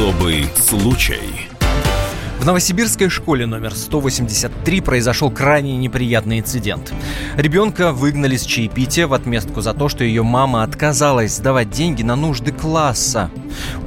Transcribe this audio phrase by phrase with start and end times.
[0.00, 1.49] Особый случай.
[2.40, 6.90] В новосибирской школе номер 183 произошел крайне неприятный инцидент.
[7.36, 12.16] Ребенка выгнали с чаепития в отместку за то, что ее мама отказалась сдавать деньги на
[12.16, 13.30] нужды класса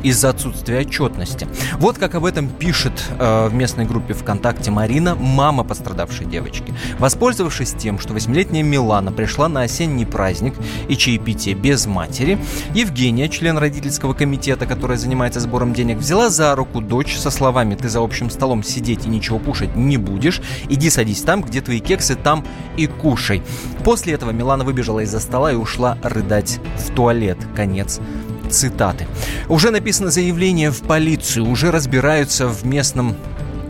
[0.03, 1.47] из-за отсутствия отчетности.
[1.79, 6.75] Вот как об этом пишет э, в местной группе ВКонтакте Марина, мама пострадавшей девочки.
[6.99, 10.53] Воспользовавшись тем, что восьмилетняя Милана пришла на осенний праздник
[10.87, 12.37] и чаепитие без матери,
[12.75, 17.89] Евгения, член родительского комитета, которая занимается сбором денег, взяла за руку дочь со словами «ты
[17.89, 20.41] за общим столом столом сидеть и ничего кушать не будешь.
[20.67, 23.41] Иди садись там, где твои кексы, там и кушай.
[23.85, 27.37] После этого Милана выбежала из-за стола и ушла рыдать в туалет.
[27.55, 28.01] Конец
[28.49, 29.07] цитаты.
[29.47, 33.15] Уже написано заявление в полицию, уже разбираются в местном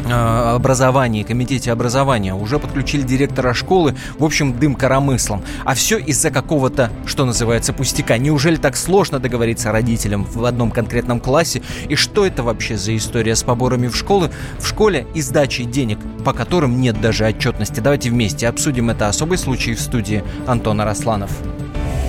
[0.06, 5.44] образовании, комитете образования, уже подключили директора школы, в общем, дым коромыслом.
[5.66, 8.18] А все из-за какого-то, что называется, пустяка.
[8.18, 11.62] Неужели так сложно договориться родителям в одном конкретном классе?
[11.88, 16.00] И что это вообще за история с поборами в школы, в школе и сдачей денег,
[16.26, 17.80] по которым нет даже отчетности?
[17.80, 21.32] Давайте вместе обсудим это особый случай в студии Антона Росланов.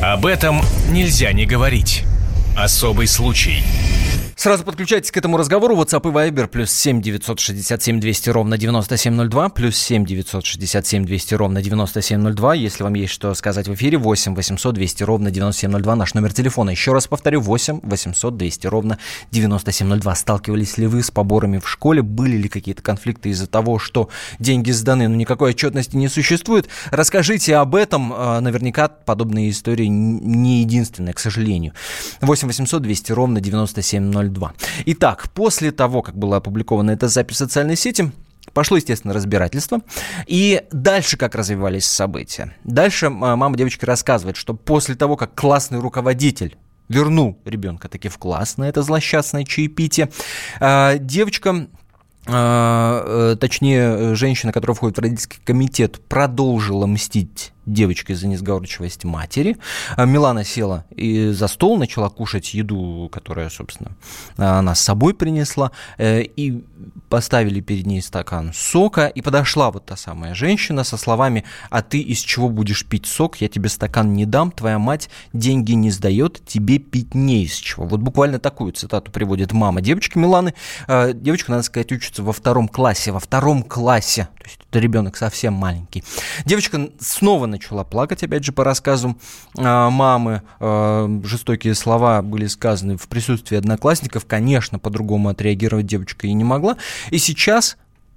[0.03, 2.05] Об этом нельзя не говорить.
[2.57, 3.63] Особый случай.
[4.37, 5.77] Сразу подключайтесь к этому разговору.
[5.77, 12.55] WhatsApp и Viber плюс 7 967 200 ровно 9702, плюс 7 967 200 ровно 9702.
[12.55, 16.71] Если вам есть что сказать в эфире, 8 800 200 ровно 9702, наш номер телефона.
[16.71, 18.99] Еще раз повторю, 8 800 200 ровно
[19.31, 20.15] 9702.
[20.17, 22.03] Сталкивались ли вы с поборами в школе?
[22.03, 24.09] Были ли какие-то конфликты из-за того, что
[24.41, 26.69] деньги сданы, но никакой отчетности не существует?
[26.91, 28.13] Расскажите об этом.
[28.13, 31.73] А, наверняка подобные истории не единственные, к сожалению.
[32.21, 34.24] 8 800 200 ровно 9702.
[34.29, 34.53] 02.
[34.87, 38.13] Итак, после того, как была опубликована эта запись в социальной сети,
[38.53, 39.81] Пошло, естественно, разбирательство.
[40.27, 42.55] И дальше как развивались события?
[42.63, 46.57] Дальше мама девочки рассказывает, что после того, как классный руководитель
[46.89, 50.11] вернул ребенка таки в класс на это злосчастное чаепитие,
[50.61, 51.67] а, девочка
[52.27, 59.57] а, э, точнее, женщина, которая входит в родительский комитет, продолжила мстить девочкой за несговорчивость матери.
[59.97, 63.93] А Милана села и за стол, начала кушать еду, которая, собственно,
[64.37, 66.65] она с собой принесла, э, и
[67.09, 72.01] поставили перед ней стакан сока, и подошла вот та самая женщина со словами «А ты
[72.01, 73.37] из чего будешь пить сок?
[73.41, 77.87] Я тебе стакан не дам, твоя мать деньги не сдает, тебе пить не из чего».
[77.87, 80.55] Вот буквально такую цитату приводит мама девочки Миланы.
[80.89, 85.17] Э, девочка, надо сказать, учится во втором классе, во втором классе, то есть это ребенок
[85.17, 86.05] совсем маленький.
[86.45, 89.17] Девочка снова начала плакать, опять же, по рассказу
[89.57, 90.43] э, мамы.
[90.61, 94.27] Э, жестокие слова были сказаны в присутствии одноклассников.
[94.27, 96.77] Конечно, по-другому отреагировать девочка и не могла.
[97.11, 97.77] И сейчас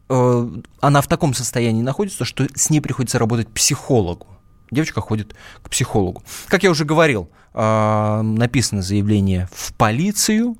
[0.09, 0.49] э,
[0.81, 4.27] она в таком состоянии находится, что с ней приходится работать психологу.
[4.71, 6.23] Девочка ходит к психологу.
[6.47, 10.57] Как я уже говорил, написано заявление в полицию,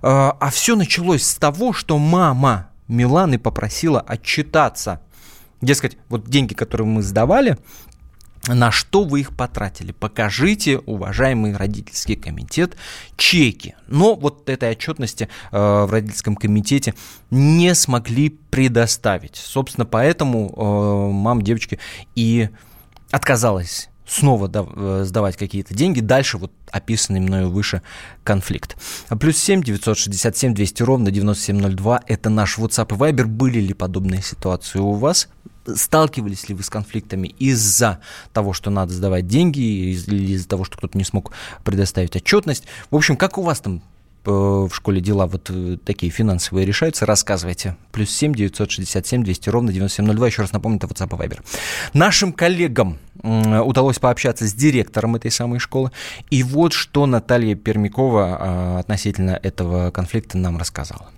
[0.00, 5.02] а все началось с того, что мама Миланы попросила отчитаться.
[5.60, 7.56] Дескать, вот деньги, которые мы сдавали,
[8.48, 9.92] на что вы их потратили.
[9.92, 12.76] Покажите, уважаемый родительский комитет,
[13.16, 13.74] чеки.
[13.86, 16.94] Но вот этой отчетности э, в родительском комитете
[17.30, 19.36] не смогли предоставить.
[19.36, 21.78] Собственно, поэтому э, мам девочки
[22.14, 22.48] и
[23.10, 26.00] отказалась снова э, сдавать какие-то деньги.
[26.00, 27.82] Дальше вот описанный мною выше
[28.24, 28.76] конфликт.
[29.20, 33.24] Плюс 7 967 200 ровно 9702– это наш WhatsApp и Viber.
[33.24, 35.28] Были ли подобные ситуации у вас?
[35.64, 38.00] Сталкивались ли вы с конфликтами из-за
[38.32, 41.32] того, что надо сдавать деньги, или из-за того, что кто-то не смог
[41.64, 42.64] предоставить отчетность?
[42.90, 43.80] В общем, как у вас там
[44.30, 47.76] в школе дела вот э, такие финансовые решаются, рассказывайте.
[47.90, 50.26] Плюс 7 967 200 ровно 9702.
[50.26, 51.40] Еще раз напомню, это WhatsApp и Viber.
[51.92, 55.90] Нашим коллегам удалось пообщаться с директором этой самой школы.
[56.30, 61.11] И вот что Наталья Пермякова а, относительно этого конфликта нам рассказала.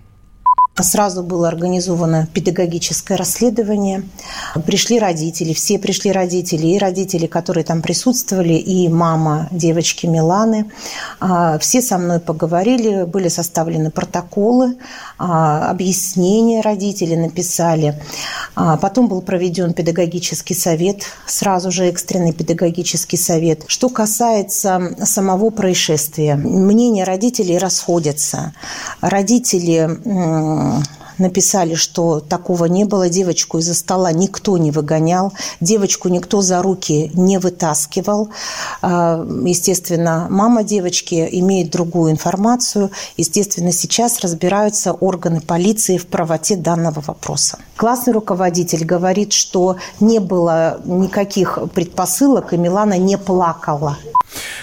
[0.81, 4.03] Сразу было организовано педагогическое расследование.
[4.65, 10.69] Пришли родители, все пришли родители, и родители, которые там присутствовали, и мама девочки Миланы.
[11.21, 14.75] А, все со мной поговорили, были составлены протоколы,
[15.17, 17.97] а, объяснения родители написали.
[18.53, 23.63] А, потом был проведен педагогический совет, сразу же экстренный педагогический совет.
[23.67, 28.51] Что касается самого происшествия, мнения родителей расходятся.
[28.99, 30.64] Родители
[31.17, 37.11] написали, что такого не было, девочку из-за стола никто не выгонял, девочку никто за руки
[37.13, 38.29] не вытаскивал.
[38.81, 42.91] А, естественно, мама девочки имеет другую информацию.
[43.17, 47.57] Естественно, сейчас разбираются органы полиции в правоте данного вопроса.
[47.75, 53.97] Классный руководитель говорит, что не было никаких предпосылок, и Милана не плакала.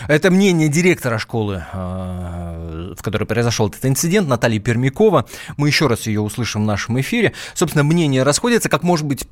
[0.08, 5.26] Это мнение директора школы, э, в которой произошел этот инцидент, Натальи Пермякова.
[5.56, 7.32] Мы еще раз ее услышим в нашем эфире.
[7.54, 9.26] Собственно, мнения расходятся, как может быть,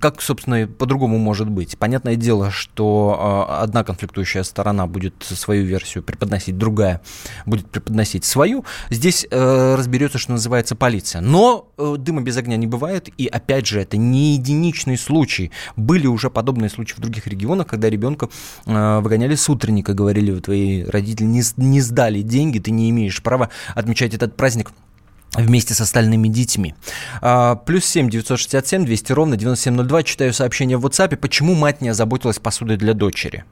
[0.00, 1.78] как, собственно, по-другому может быть.
[1.78, 7.00] Понятное дело, что э, одна конфликтующая сторона будет свою версию преподносить, другая
[7.46, 8.64] будет преподносить свою.
[8.90, 11.20] Здесь э, разберется, что называется, полиция.
[11.20, 15.50] Но дыма без огня не бывает, и опять же, это не единичный случай.
[15.76, 18.28] Были уже подобные случаи в других регионах, когда ребенка
[18.66, 24.14] выгоняли с утренника, говорили, твои родители не, не сдали деньги, ты не имеешь права отмечать
[24.14, 24.72] этот праздник
[25.34, 26.74] вместе с остальными детьми.
[27.22, 30.02] А, плюс 7 967 200 ровно 9702.
[30.02, 31.16] Читаю сообщение в WhatsApp.
[31.16, 33.44] Почему мать не озаботилась посудой для дочери?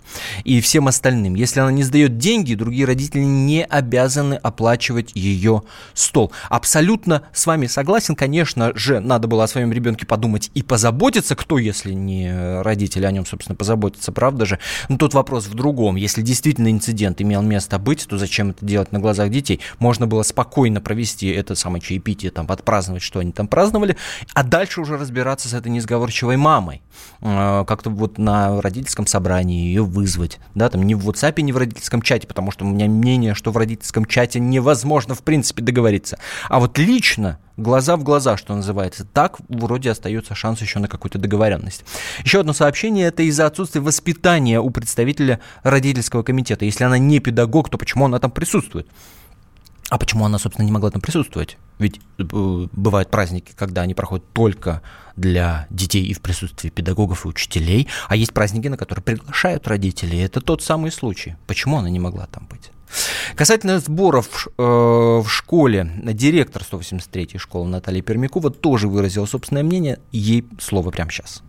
[0.44, 1.34] И всем остальным.
[1.34, 5.62] Если она не сдает деньги, другие родители не обязаны оплачивать ее
[5.94, 6.32] стол.
[6.50, 8.14] Абсолютно с вами согласен.
[8.14, 11.34] Конечно же, надо было о своем ребенке подумать и позаботиться.
[11.34, 14.58] Кто, если не родители о нем, собственно, позаботиться, правда же?
[14.90, 15.96] Но тут вопрос в другом.
[15.96, 19.60] Если действительно инцидент имел место быть, то зачем это делать на глазах детей?
[19.78, 23.96] Можно было спокойно провести это сам самое чаепитие, там, отпраздновать, что они там праздновали,
[24.34, 26.82] а дальше уже разбираться с этой несговорчивой мамой.
[27.20, 31.56] А, как-то вот на родительском собрании ее вызвать, да, там не в WhatsApp, не в
[31.56, 36.18] родительском чате, потому что у меня мнение, что в родительском чате невозможно, в принципе, договориться.
[36.48, 39.04] А вот лично глаза в глаза, что называется.
[39.04, 41.84] Так вроде остается шанс еще на какую-то договоренность.
[42.24, 46.64] Еще одно сообщение, это из-за отсутствия воспитания у представителя родительского комитета.
[46.64, 48.88] Если она не педагог, то почему она там присутствует?
[49.90, 51.58] А почему она, собственно, не могла там присутствовать?
[51.78, 52.22] Ведь э,
[52.72, 54.82] бывают праздники, когда они проходят только
[55.16, 60.20] для детей и в присутствии педагогов и учителей, а есть праздники, на которые приглашают родителей.
[60.20, 61.36] Это тот самый случай.
[61.48, 62.70] Почему она не могла там быть?
[63.34, 69.98] Касательно сборов э, в школе, директор 183-й школы Наталья Пермякова тоже выразила собственное мнение.
[70.12, 71.42] Ей слово прямо сейчас.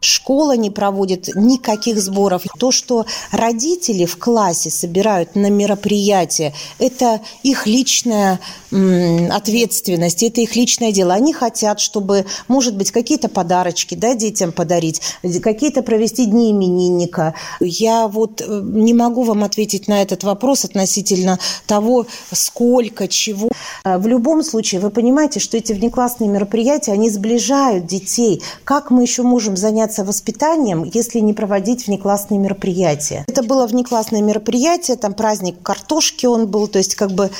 [0.00, 2.42] Школа не проводит никаких сборов.
[2.58, 8.38] То, что родители в классе собирают на мероприятие, это их личная
[8.70, 11.14] ответственность, это их личное дело.
[11.14, 15.00] Они хотят, чтобы, может быть, какие-то подарочки да, детям подарить,
[15.42, 17.34] какие-то провести дни именинника.
[17.60, 23.48] Я вот э, не могу вам ответить на этот вопрос относительно того, сколько, чего.
[23.84, 28.42] Э, в любом случае, вы понимаете, что эти внеклассные мероприятия, они сближают детей.
[28.64, 33.24] Как мы еще можем заняться заняться воспитанием, если не проводить внеклассные мероприятия.
[33.26, 37.30] Это было внеклассное мероприятие, там праздник картошки он был, то есть как бы,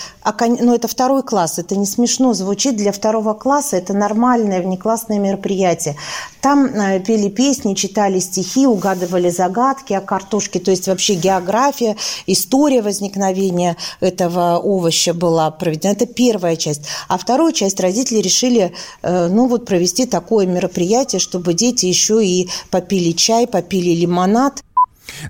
[0.40, 5.96] ну это второй класс, это не смешно звучит для второго класса, это нормальное внеклассное мероприятие.
[6.40, 11.96] Там э, пели песни, читали стихи, угадывали загадки о картошке, то есть вообще география,
[12.26, 15.92] история возникновения этого овоща была проведена.
[15.92, 16.82] Это первая часть.
[17.08, 18.72] А вторую часть родители решили,
[19.02, 22.37] э, ну вот провести такое мероприятие, чтобы дети еще и
[22.70, 24.62] попили чай, попили лимонад.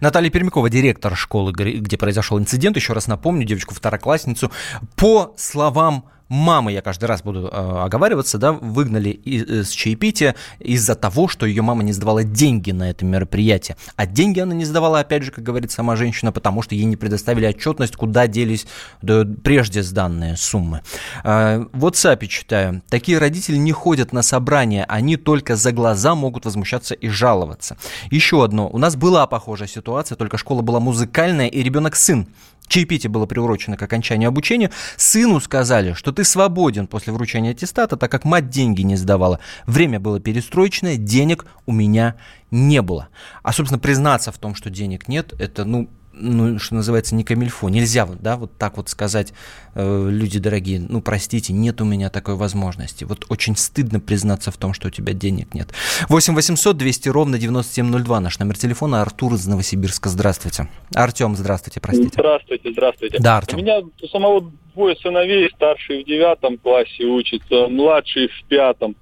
[0.01, 4.51] Наталья Пермякова, директор школы, где произошел инцидент, еще раз напомню, девочку-второклассницу,
[4.97, 11.29] по словам мамы, я каждый раз буду э, оговариваться, да, выгнали из, чаепития из-за того,
[11.29, 13.77] что ее мама не сдавала деньги на это мероприятие.
[13.97, 16.97] А деньги она не сдавала, опять же, как говорит сама женщина, потому что ей не
[16.97, 18.67] предоставили отчетность, куда делись
[19.03, 20.83] да, прежде сданные суммы.
[21.25, 22.83] Э, в WhatsApp читаю.
[22.89, 27.77] Такие родители не ходят на собрания, они только за глаза могут возмущаться и жаловаться.
[28.11, 28.69] Еще одно.
[28.69, 32.29] У нас была похожая ситуация, только школа была музыкальная, и ребенок сын
[32.69, 34.71] Чаепитие было приурочено к окончанию обучения.
[34.97, 39.41] Сыну сказали, что ты свободен после вручения аттестата, так как мать деньги не сдавала.
[39.67, 42.17] Время было перестроечное, денег у меня
[42.51, 43.09] не было.
[43.43, 47.69] А, собственно, признаться в том, что денег нет, это, ну, ну, что называется, не камильфо.
[47.69, 49.33] Нельзя, да, вот так вот сказать,
[49.75, 53.05] э, люди дорогие, ну, простите, нет у меня такой возможности.
[53.05, 55.69] Вот очень стыдно признаться в том, что у тебя денег нет.
[56.09, 59.03] 8 800 200 ровно 9702 наш номер телефона.
[59.03, 60.09] Артур из Новосибирска.
[60.09, 60.69] Здравствуйте.
[60.95, 62.11] Артем, здравствуйте, простите.
[62.13, 63.19] Здравствуйте, здравствуйте.
[63.21, 63.59] Да, Артем.
[63.59, 68.97] У меня у самого двое сыновей, старший в девятом классе учится, младший в пятом.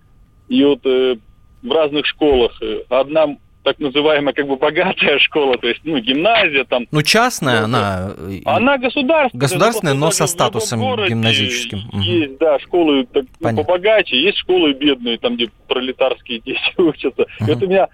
[0.48, 1.16] И вот э,
[1.62, 2.60] в разных школах.
[2.88, 6.86] Одна так называемая как бы богатая школа, то есть, ну, гимназия там.
[6.92, 8.14] Ну, частная она?
[8.44, 9.40] Она государственная.
[9.40, 11.80] Государственная, но со статусом гимназическим.
[12.00, 17.22] Есть, да, школы так, ну, побогаче, есть школы бедные, там, где пролетарские дети учатся.
[17.40, 17.50] Угу.
[17.50, 17.88] И вот у меня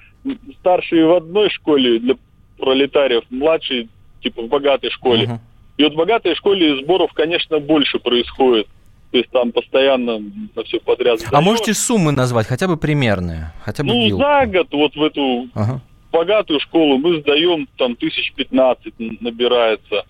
[0.61, 2.17] старший в одной школе для
[2.59, 3.89] пролетариев, младший,
[4.23, 5.25] типа, в богатой школе.
[5.25, 5.41] Угу.
[5.79, 8.67] И вот в богатой школе сборов, конечно, больше происходит.
[9.13, 10.21] То есть там постоянно
[10.57, 11.21] на все подряд.
[11.31, 13.53] А можете суммы назвать, хотя бы примерные?
[13.63, 14.23] Хотя бы ну, вилку.
[14.23, 15.83] за год вот в эту ага.
[16.11, 20.07] богатую школу мы сдаем, там тысяч пятнадцать набирается.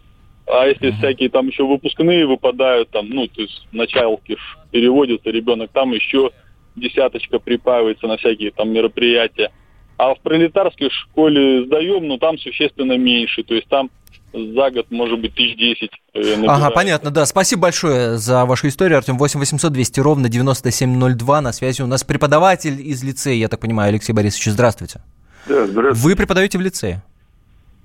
[0.46, 4.36] А если uh всякие там еще выпускные выпадают, там, ну, то есть началки
[4.70, 6.30] переводится ребенок, там еще
[6.76, 9.50] десяточка припаивается на всякие там мероприятия.
[9.96, 13.42] А в пролетарской школе сдаем, но там существенно меньше.
[13.42, 13.90] То есть там
[14.32, 15.90] за год, может быть, тысяч десять.
[16.14, 17.26] Э, ага, понятно, да.
[17.26, 19.18] Спасибо большое за вашу историю, Артем.
[19.18, 21.40] 8 800 200 ровно 9702.
[21.40, 24.46] На связи у нас преподаватель из лицея, я так понимаю, Алексей Борисович.
[24.52, 25.00] Здравствуйте.
[25.46, 26.08] Да, здравствуйте.
[26.08, 27.02] Вы преподаете в лицее?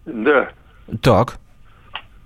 [0.06, 0.50] Да.
[1.02, 1.40] Так.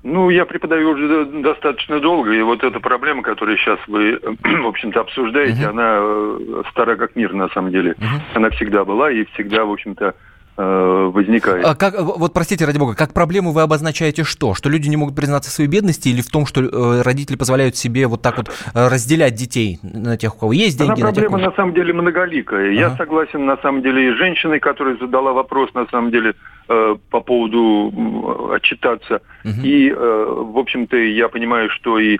[0.03, 4.99] Ну, я преподаю уже достаточно долго, и вот эта проблема, которую сейчас вы, в общем-то,
[4.99, 5.69] обсуждаете, uh-huh.
[5.69, 7.91] она э, стара как мир, на самом деле.
[7.91, 8.21] Uh-huh.
[8.33, 10.15] Она всегда была и всегда, в общем-то,
[10.61, 11.65] возникает.
[11.65, 14.53] А как, вот простите, ради бога, как проблему вы обозначаете что?
[14.53, 17.75] Что люди не могут признаться в своей бедности или в том, что э, родители позволяют
[17.75, 21.01] себе вот так вот э, разделять детей на тех, у кого есть деньги?
[21.01, 22.71] Она проблема на, тех, на самом деле многоликая.
[22.71, 22.79] Ага.
[22.79, 26.33] Я согласен на самом деле и с женщиной, которая задала вопрос на самом деле
[26.69, 29.21] э, по поводу отчитаться.
[29.43, 29.61] Угу.
[29.63, 32.19] И, э, в общем-то, я понимаю, что и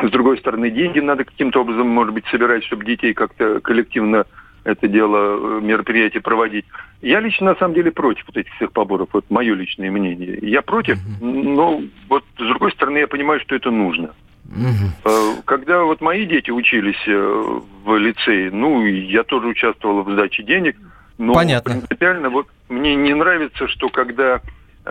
[0.00, 4.26] с другой стороны, деньги надо каким-то образом, может быть, собирать, чтобы детей как-то коллективно
[4.64, 6.64] это дело, э, мероприятие проводить.
[7.00, 9.08] Я лично, на самом деле, против вот этих всех поборов.
[9.12, 10.38] Вот мое личное мнение.
[10.42, 14.10] Я против, но вот с другой стороны, я понимаю, что это нужно.
[14.46, 15.42] Угу.
[15.44, 20.76] Когда вот мои дети учились э, в лицее, ну, я тоже участвовал в сдаче денег,
[21.18, 21.72] но Понятно.
[21.72, 24.40] принципиально вот мне не нравится, что когда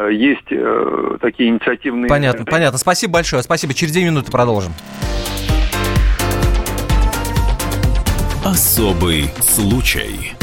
[0.09, 0.47] есть
[1.19, 2.07] такие инициативные...
[2.07, 2.77] Понятно, понятно.
[2.77, 3.43] Спасибо большое.
[3.43, 3.73] Спасибо.
[3.73, 4.71] Через две минуты продолжим.
[8.43, 10.33] Особый случай.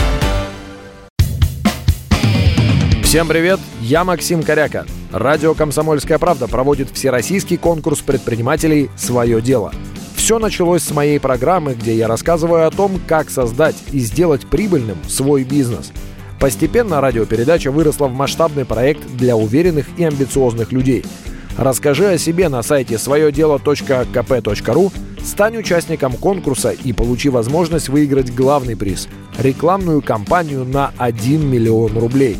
[3.02, 4.87] Всем привет, я Максим Коряка.
[5.11, 9.73] Радио «Комсомольская правда» проводит всероссийский конкурс предпринимателей «Свое дело».
[10.14, 14.99] Все началось с моей программы, где я рассказываю о том, как создать и сделать прибыльным
[15.09, 15.90] свой бизнес.
[16.38, 21.05] Постепенно радиопередача выросла в масштабный проект для уверенных и амбициозных людей.
[21.59, 24.93] Расскажи о себе на сайте своедело.кп.ру
[25.25, 32.37] Стань участником конкурса и получи возможность выиграть главный приз– рекламную кампанию на 1 миллион рублей.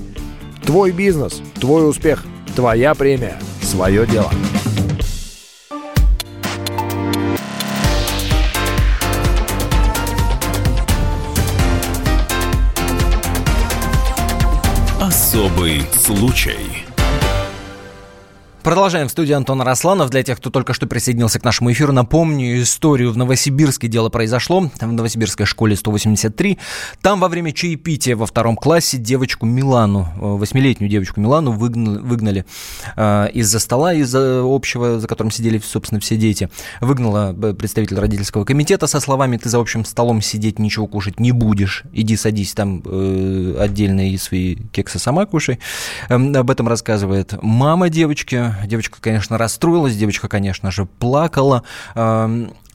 [0.65, 4.31] Твой бизнес, твой успех, твоя премия, свое дело.
[15.01, 16.88] Особый случай.
[18.63, 20.11] Продолжаем в студии Антон Росланов.
[20.11, 23.13] Для тех, кто только что присоединился к нашему эфиру, напомню историю.
[23.13, 24.69] В Новосибирске дело произошло.
[24.81, 26.59] В Новосибирской школе 183.
[27.01, 32.45] Там во время чаепития во втором классе девочку Милану, э, восьмилетнюю девочку Милану выгнали, выгнали
[32.97, 36.51] э, из-за стола, из-за общего, за которым сидели, собственно, все дети.
[36.81, 41.31] Выгнала э, представитель родительского комитета со словами «ты за общим столом сидеть, ничего кушать не
[41.31, 41.85] будешь.
[41.93, 45.61] Иди садись там э, отдельно и свои кексы сама кушай».
[46.09, 51.63] Э, об этом рассказывает мама девочки Девочка, конечно, расстроилась, девочка, конечно же, плакала.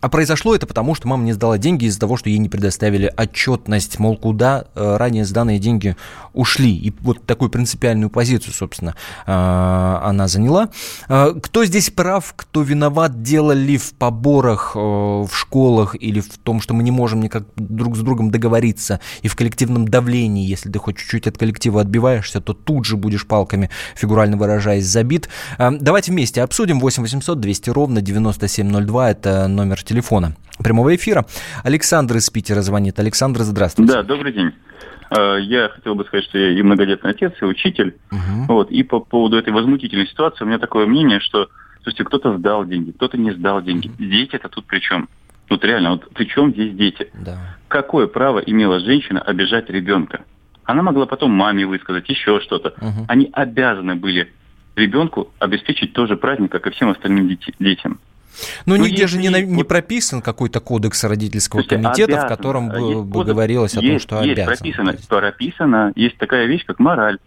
[0.04, 3.14] А произошло это потому, что мама не сдала деньги из-за того, что ей не предоставили
[3.16, 5.96] отчетность, мол, куда э, ранее сданные деньги
[6.34, 6.76] ушли.
[6.76, 8.96] И вот такую принципиальную позицию, собственно,
[9.26, 10.72] э, она заняла.
[11.08, 16.60] Э, кто здесь прав, кто виноват, дело ли в поборах в школах или в том,
[16.60, 20.80] что мы не можем никак друг с другом договориться и в коллективном давлении, если ты
[20.80, 25.30] хоть чуть-чуть от коллектива отбиваешься, то тут же будешь палками, фигурально выражаясь, забит.
[25.58, 26.82] Давайте вместе обсудим.
[26.82, 31.26] 8 800 200 ровно 9702, это номер телефона телефона прямого эфира.
[31.64, 33.00] Александр из Питера звонит.
[33.00, 33.94] Александр, здравствуйте.
[33.94, 34.52] Да, добрый день.
[35.12, 37.96] Э, я хотел бы сказать, что я и многодетный отец, и учитель.
[38.12, 38.54] Угу.
[38.54, 41.48] Вот, и по поводу этой возмутительной ситуации у меня такое мнение, что,
[41.84, 43.88] слушайте, кто-то сдал деньги, кто-то не сдал деньги.
[43.88, 43.98] Угу.
[44.00, 45.10] Дети это тут при чем?
[45.48, 47.10] Тут реально, вот при чем здесь дети?
[47.14, 47.38] Да.
[47.68, 50.22] Какое право имела женщина обижать ребенка?
[50.64, 52.70] Она могла потом маме высказать еще что-то.
[52.82, 53.06] Угу.
[53.10, 54.32] Они обязаны были
[54.76, 58.00] ребенку обеспечить тоже праздник, как и всем остальным детям.
[58.66, 59.40] Ну, ну нигде же не, вот...
[59.40, 62.26] не прописан какой-то кодекс родительского Слушайте, комитета, обязан.
[62.26, 64.58] в котором бы, есть бы говорилось о том, что есть обязан.
[64.58, 67.18] прописано, прописано, есть такая вещь, как мораль.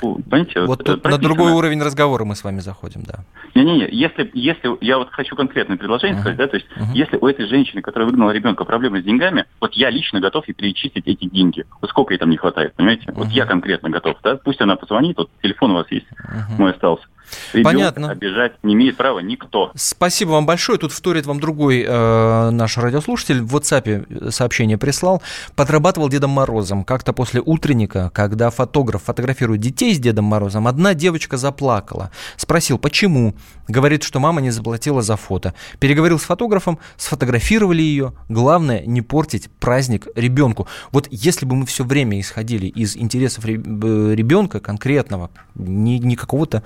[0.00, 3.20] Понимаете, вот, вот тут на другой уровень разговора мы с вами заходим, да.
[3.54, 6.20] Не-не-не, если, если я вот хочу конкретное предложение uh-huh.
[6.20, 6.94] сказать, да, то есть uh-huh.
[6.94, 10.54] если у этой женщины, которая выгнала ребенка, проблемы с деньгами, вот я лично готов ей
[10.54, 11.64] перечислить эти деньги.
[11.80, 13.04] Вот сколько ей там не хватает, понимаете?
[13.06, 13.14] Uh-huh.
[13.14, 16.58] Вот я конкретно готов, да, пусть она позвонит, вот телефон у вас есть, uh-huh.
[16.58, 17.04] мой остался.
[17.52, 18.10] Ребенка Понятно.
[18.10, 19.72] обижать не имеет права никто.
[19.74, 20.78] Спасибо вам большое.
[20.78, 23.42] Тут вторит вам другой э, наш радиослушатель.
[23.42, 25.22] В WhatsApp сообщение прислал.
[25.54, 26.84] Подрабатывал Дедом Морозом.
[26.84, 32.10] Как-то после утренника, когда фотограф фотографирует детей с Дедом Морозом, одна девочка заплакала.
[32.36, 33.34] Спросил, почему?
[33.68, 35.54] Говорит, что мама не заплатила за фото.
[35.78, 38.12] Переговорил с фотографом, сфотографировали ее.
[38.28, 40.68] Главное, не портить праздник ребенку.
[40.92, 46.62] Вот если бы мы все время исходили из интересов ребенка конкретного, не, не какого-то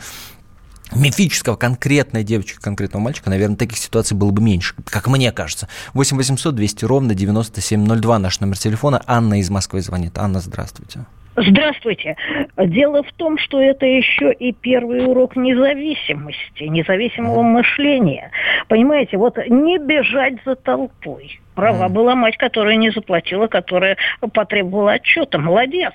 [0.94, 5.68] мифического конкретной девочки, конкретного мальчика, наверное, таких ситуаций было бы меньше, как мне кажется.
[5.94, 9.02] 8 800 200 ровно 9702 наш номер телефона.
[9.06, 10.18] Анна из Москвы звонит.
[10.18, 11.06] Анна, здравствуйте.
[11.46, 12.16] Здравствуйте.
[12.56, 18.30] Дело в том, что это еще и первый урок независимости, независимого мышления.
[18.68, 21.40] Понимаете, вот не бежать за толпой.
[21.54, 23.96] Права была мать, которая не заплатила, которая
[24.32, 25.38] потребовала отчета.
[25.38, 25.92] Молодец.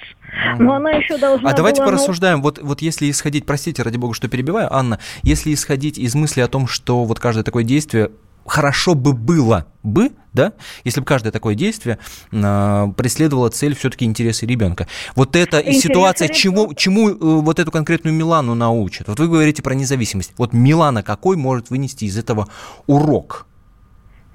[0.59, 2.41] Но она еще должна А давайте была, порассуждаем.
[2.41, 6.47] Вот, вот если исходить, простите, ради бога, что перебиваю, Анна, если исходить из мысли о
[6.47, 8.09] том, что вот каждое такое действие
[8.45, 11.99] хорошо бы было бы, да, если бы каждое такое действие
[12.31, 14.87] э, преследовало цель все-таки интересы ребенка.
[15.15, 19.07] Вот эта и ситуация, чему, чему э, вот эту конкретную Милану научит?
[19.07, 20.33] Вот вы говорите про независимость.
[20.37, 22.47] Вот Милана какой может вынести из этого
[22.87, 23.47] урок?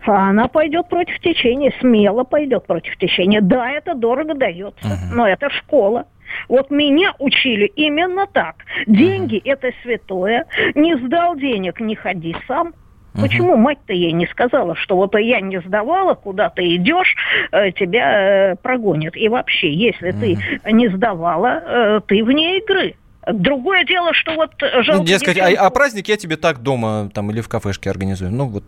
[0.06, 3.40] Она пойдет против течения, смело пойдет против течения.
[3.40, 5.14] Да, это дорого дается, uh-huh.
[5.14, 6.06] но это школа.
[6.48, 8.56] Вот меня учили именно так.
[8.86, 9.52] Деньги uh-huh.
[9.52, 10.46] это святое.
[10.74, 12.74] Не сдал денег, не ходи сам.
[13.14, 13.22] Угу.
[13.22, 17.14] Почему мать-то ей не сказала, что вот я не сдавала, куда ты идешь,
[17.52, 19.16] э, тебя э, прогонят.
[19.16, 20.20] И вообще, если угу.
[20.20, 22.94] ты не сдавала, э, ты вне игры.
[23.30, 25.02] Другое дело, что вот жалко...
[25.02, 28.30] Ну, дескать, а, а праздник я тебе так дома там или в кафешке организую.
[28.30, 28.64] Ну, вот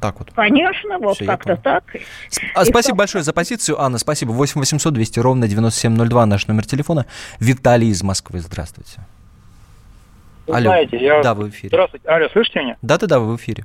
[0.00, 0.30] так вот.
[0.34, 1.84] Конечно, вот как-то так.
[2.54, 3.98] А, спасибо и большое за позицию, Анна.
[3.98, 4.30] Спасибо.
[4.30, 7.04] 8 800 200 ровно 9702 наш номер телефона.
[7.38, 8.40] Виталий из Москвы.
[8.40, 9.00] Здравствуйте.
[10.46, 10.70] Вы Алло.
[10.70, 11.22] знаете, я...
[11.22, 11.68] Да, вы в эфире.
[11.68, 12.08] Здравствуйте.
[12.08, 12.76] Алло, слышите меня?
[12.80, 13.64] Да-да-да, вы в эфире.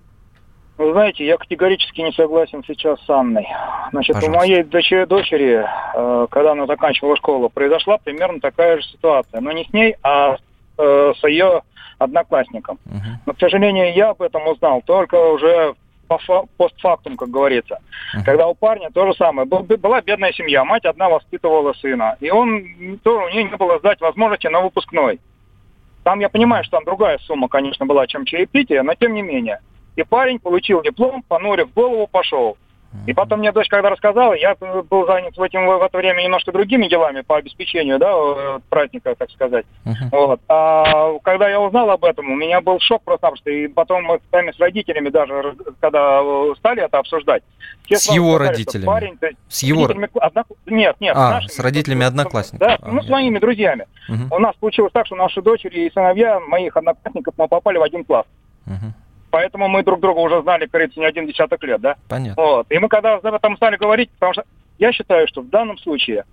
[0.77, 3.47] Вы знаете, я категорически не согласен сейчас с Анной.
[3.91, 4.37] Значит, Пожалуйста.
[4.37, 5.65] у моей дочери, дочери,
[5.95, 9.39] э, когда она заканчивала школу, произошла примерно такая же ситуация.
[9.39, 10.37] Но не с ней, а
[10.77, 11.61] э, с ее
[11.99, 12.79] одноклассником.
[12.85, 13.03] Угу.
[13.27, 15.75] Но, к сожалению, я об этом узнал только уже
[16.07, 17.79] по постфактум, как говорится.
[18.15, 18.23] Uh-huh.
[18.25, 19.47] Когда у парня то же самое.
[19.47, 22.17] Был, была бедная семья, мать одна воспитывала сына.
[22.19, 25.19] И он, то у нее не было сдать возможности на выпускной.
[26.03, 29.59] Там я понимаю, что там другая сумма, конечно, была, чем чаепитие, но тем не менее.
[29.95, 32.57] И парень получил диплом, понурив голову, пошел.
[33.07, 36.51] И потом мне дочь, когда рассказала, я был занят в, этим, в это время немножко
[36.51, 39.65] другими делами по обеспечению да, э, праздника, так сказать.
[39.83, 40.09] Uh-huh.
[40.11, 40.41] Вот.
[40.47, 43.49] А когда я узнал об этом, у меня был шок просто-напросто.
[43.49, 46.21] И потом мы сами с родителями даже, когда
[46.57, 47.43] стали это обсуждать.
[47.89, 48.85] С его сказали, родителями?
[48.85, 49.85] Парень, есть, с его...
[50.21, 50.43] Одно...
[50.67, 51.15] Нет, нет.
[51.17, 52.67] А, нашими, с родителями одноклассников.
[52.67, 53.87] Да, а, ну, с моими друзьями.
[54.07, 54.27] Uh-huh.
[54.29, 58.05] У нас получилось так, что наши дочери и сыновья моих одноклассников мы попали в один
[58.05, 58.27] класс.
[58.67, 58.93] Uh-huh.
[59.33, 61.95] Поэтому мы друг друга уже знали, говорится, не один десяток лет, да?
[62.07, 62.39] Понятно.
[62.39, 62.67] Вот.
[62.69, 64.43] И мы когда об этом стали говорить, потому что
[64.77, 66.25] я считаю, что в данном случае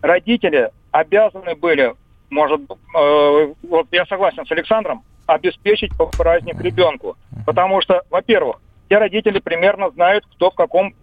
[0.00, 1.94] родители обязаны были,
[2.30, 7.18] может, э, вот я согласен с Александром, обеспечить праздник ребенку.
[7.44, 10.94] Потому что, во-первых, те родители примерно знают, кто в каком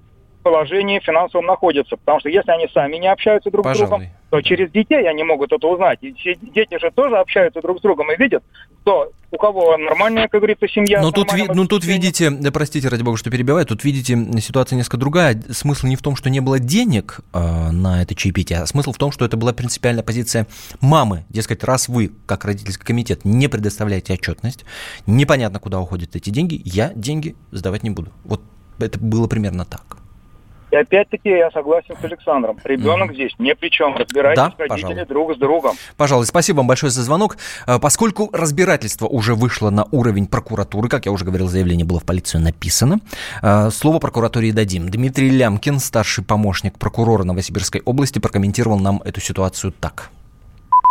[0.41, 1.95] положении финансовом находится.
[1.95, 3.86] Потому что если они сами не общаются друг Пожалуй.
[3.86, 5.99] с другом, то через детей они могут это узнать.
[6.01, 8.43] И дети же тоже общаются друг с другом и видят,
[8.81, 11.03] кто у кого нормальная, как говорится, семья.
[11.03, 14.75] Но тут, ви, ну тут видите, да, простите, ради бога, что перебиваю, тут видите, ситуация
[14.75, 15.39] несколько другая.
[15.51, 18.97] Смысл не в том, что не было денег э, на это чаепитие, а смысл в
[18.97, 20.47] том, что это была принципиальная позиция
[20.81, 21.25] мамы.
[21.29, 24.65] Дескать, раз вы, как родительский комитет, не предоставляете отчетность,
[25.05, 28.11] непонятно, куда уходят эти деньги, я деньги сдавать не буду.
[28.23, 28.41] Вот
[28.79, 30.02] это было примерно так.
[30.73, 32.57] И опять-таки я согласен с Александром.
[32.63, 33.13] Ребенок mm.
[33.13, 33.95] здесь ни при чем.
[33.95, 35.05] Разбирайтесь да, родители пожалуй.
[35.05, 35.75] друг с другом.
[35.97, 37.38] Пожалуй, спасибо вам большое за звонок.
[37.67, 42.05] Э, поскольку разбирательство уже вышло на уровень прокуратуры, как я уже говорил, заявление было в
[42.05, 43.01] полицию написано,
[43.43, 44.89] э, слово прокуратуре дадим.
[44.89, 50.09] Дмитрий Лямкин, старший помощник прокурора Новосибирской области, прокомментировал нам эту ситуацию так.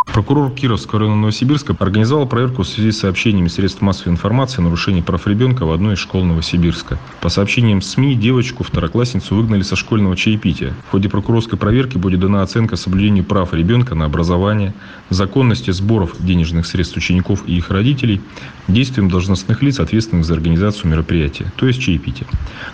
[0.05, 5.01] Прокурор Кировского района Новосибирска организовал проверку в связи с сообщениями средств массовой информации о нарушении
[5.01, 6.99] прав ребенка в одной из школ Новосибирска.
[7.19, 10.73] По сообщениям СМИ, девочку, второклассницу, выгнали со школьного чаепития.
[10.87, 14.75] В ходе прокурорской проверки будет дана оценка соблюдению прав ребенка на образование,
[15.09, 18.21] законности сборов денежных средств учеников и их родителей,
[18.67, 22.27] действиям должностных лиц, ответственных за организацию мероприятия, то есть чаепития.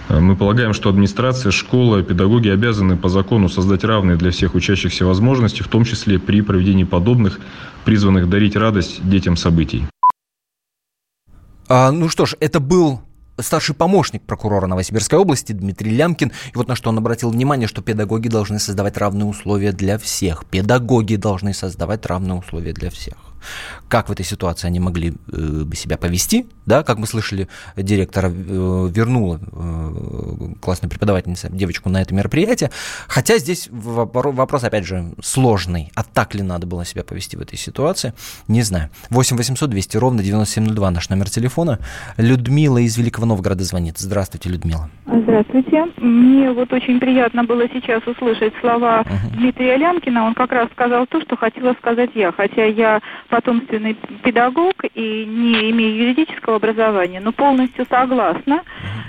[0.10, 5.64] Мы полагаем, что администрация, школа, педагоги обязаны по закону создать равные для всех учащихся возможности,
[5.64, 7.40] в том числе при проведении подобных специальных,
[7.86, 9.84] призванных дарить радость детям событий.
[11.68, 13.02] А, ну что ж, это был
[13.40, 16.32] старший помощник прокурора Новосибирской области Дмитрий Лямкин.
[16.54, 20.46] И вот на что он обратил внимание, что педагоги должны создавать равные условия для всех.
[20.46, 23.29] Педагоги должны создавать равные условия для всех
[23.88, 28.28] как в этой ситуации они могли э, бы себя повести, да, как мы слышали, директора
[28.28, 32.72] э, вернула э, классная преподавательница девочку на это мероприятие,
[33.08, 37.58] хотя здесь вопрос, опять же, сложный, а так ли надо было себя повести в этой
[37.58, 38.14] ситуации,
[38.48, 38.90] не знаю.
[39.10, 41.80] 8 800 200 ровно 9702 наш номер телефона.
[42.18, 43.98] Людмила из Великого Новгорода звонит.
[43.98, 44.90] Здравствуйте, Людмила.
[45.06, 45.86] Здравствуйте.
[45.98, 49.38] Мне вот очень приятно было сейчас услышать слова uh-huh.
[49.38, 50.26] Дмитрия Лямкина.
[50.26, 55.72] Он как раз сказал то, что хотела сказать я, хотя я потомственный педагог и не
[55.72, 58.64] имею юридического образования, но полностью согласна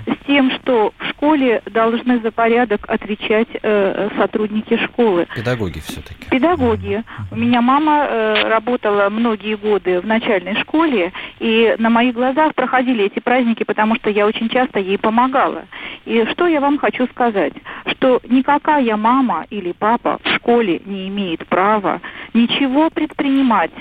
[0.05, 5.27] с тем, что в школе должны за порядок отвечать э, сотрудники школы.
[5.35, 6.29] Педагоги все-таки.
[6.29, 7.03] Педагоги.
[7.31, 13.05] У меня мама э, работала многие годы в начальной школе, и на моих глазах проходили
[13.05, 15.65] эти праздники, потому что я очень часто ей помогала.
[16.05, 17.53] И что я вам хочу сказать?
[17.87, 22.01] Что никакая мама или папа в школе не имеет права
[22.33, 23.71] ничего предпринимать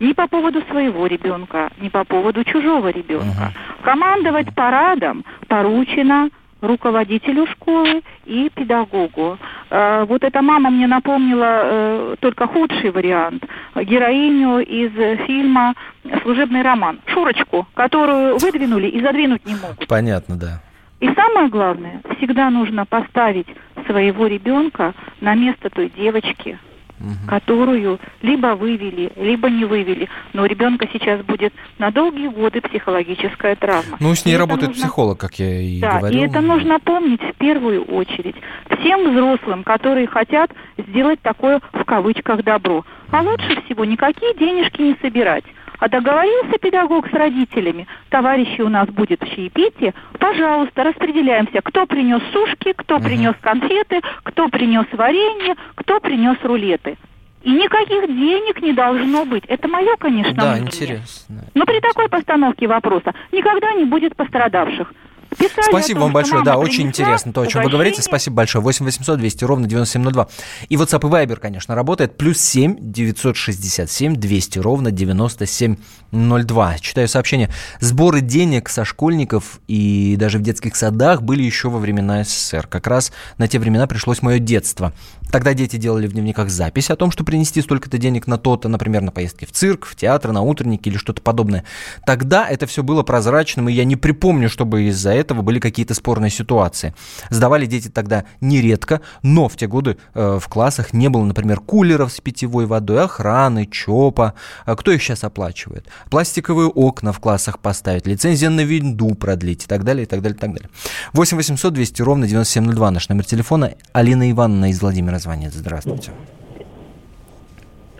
[0.00, 3.52] ни по поводу своего ребенка, ни по поводу чужого ребенка.
[3.52, 3.84] Угу.
[3.84, 6.30] Командовать парадом поручено
[6.60, 9.38] руководителю школы и педагогу.
[9.70, 13.44] Э, вот эта мама мне напомнила э, только худший вариант.
[13.74, 14.92] Героиню из
[15.26, 15.74] фильма
[16.22, 17.00] «Служебный роман».
[17.06, 19.86] Шурочку, которую выдвинули и задвинуть не могут.
[19.86, 20.62] Понятно, да.
[21.00, 23.48] И самое главное, всегда нужно поставить
[23.86, 26.58] своего ребенка на место той девочки,
[27.00, 27.28] угу.
[27.28, 30.08] которую либо вывели, либо не вывели.
[30.32, 33.96] Но у ребенка сейчас будет на долгие годы психологическая травма.
[34.00, 34.82] Ну, с ней и работает нужно...
[34.82, 36.20] психолог, как я и да, говорил.
[36.20, 38.36] и это нужно помнить в первую очередь
[38.78, 42.84] всем взрослым, которые хотят сделать такое в кавычках добро.
[43.10, 45.44] А лучше всего никакие денежки не собирать.
[45.84, 52.22] А договорился педагог с родителями, товарищи у нас будет в чаепитии, пожалуйста, распределяемся, кто принес
[52.32, 53.04] сушки, кто угу.
[53.04, 56.96] принес конфеты, кто принес варенье, кто принес рулеты.
[57.42, 59.44] И никаких денег не должно быть.
[59.44, 60.68] Это мое, конечно, да, мнение.
[60.68, 61.44] интересно.
[61.52, 64.90] Но при такой постановке вопроса никогда не будет пострадавших.
[65.36, 68.02] Писали Спасибо том, вам большое, да, очень интересно то, о чем вы говорите.
[68.02, 68.62] Спасибо большое.
[68.62, 70.28] 8 800 200 ровно 9702.
[70.68, 72.16] И WhatsApp и Viber, конечно, работает.
[72.16, 76.78] Плюс 7 967 200 ровно 9702.
[76.78, 77.50] Читаю сообщение.
[77.80, 82.66] Сборы денег со школьников и даже в детских садах были еще во времена СССР.
[82.66, 84.92] Как раз на те времена пришлось мое детство.
[85.30, 89.02] Тогда дети делали в дневниках запись о том, что принести столько-то денег на то-то, например,
[89.02, 91.64] на поездки в цирк, в театр, на утренники или что-то подобное.
[92.06, 96.30] Тогда это все было прозрачным, и я не припомню, чтобы из-за этого были какие-то спорные
[96.30, 96.94] ситуации.
[97.30, 102.12] Сдавали дети тогда нередко, но в те годы э, в классах не было, например, кулеров
[102.12, 104.34] с питьевой водой, охраны, ЧОПа.
[104.64, 105.86] А кто их сейчас оплачивает?
[106.10, 110.36] Пластиковые окна в классах поставить, лицензия на винду продлить и так далее, и так далее,
[110.36, 110.70] и так далее.
[111.12, 113.74] 8 800 200 ровно 9702 наш номер телефона.
[113.92, 115.54] Алина Ивановна из Владимира звонит.
[115.54, 116.10] Здравствуйте.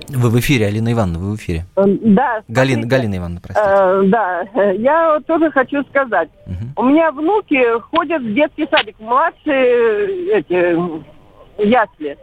[0.09, 1.65] Вы в эфире, Алина Ивановна, вы в эфире.
[1.77, 2.43] Эм, да.
[2.49, 3.67] Галина, Галина Ивановна, простите.
[3.67, 6.29] Э, да, я тоже хочу сказать.
[6.47, 6.83] Угу.
[6.85, 10.77] У меня внуки ходят в детский садик, младшие эти
[11.63, 12.19] ясли.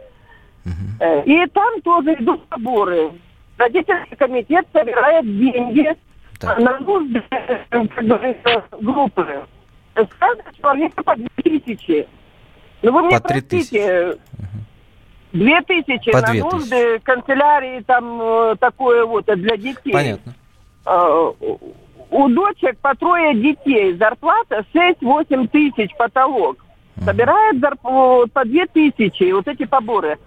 [0.64, 1.22] Угу.
[1.26, 3.10] И там тоже идут сборы.
[3.58, 5.96] Родительский комитет собирает деньги
[6.38, 6.58] так.
[6.58, 7.22] на нужды,
[8.80, 9.26] группы.
[9.94, 12.06] Каждый человек по 2000.
[12.82, 14.18] Ну вы мне по простите,
[15.32, 19.92] Две тысячи По на нужды канцелярии, там э, такое вот э, для детей.
[19.92, 20.34] Понятно.
[20.84, 21.32] А,
[22.10, 26.58] у дочек по трое детей зарплата 6-8 тысяч потолок.
[27.02, 30.18] Собирает зарплату по две тысячи, вот эти поборы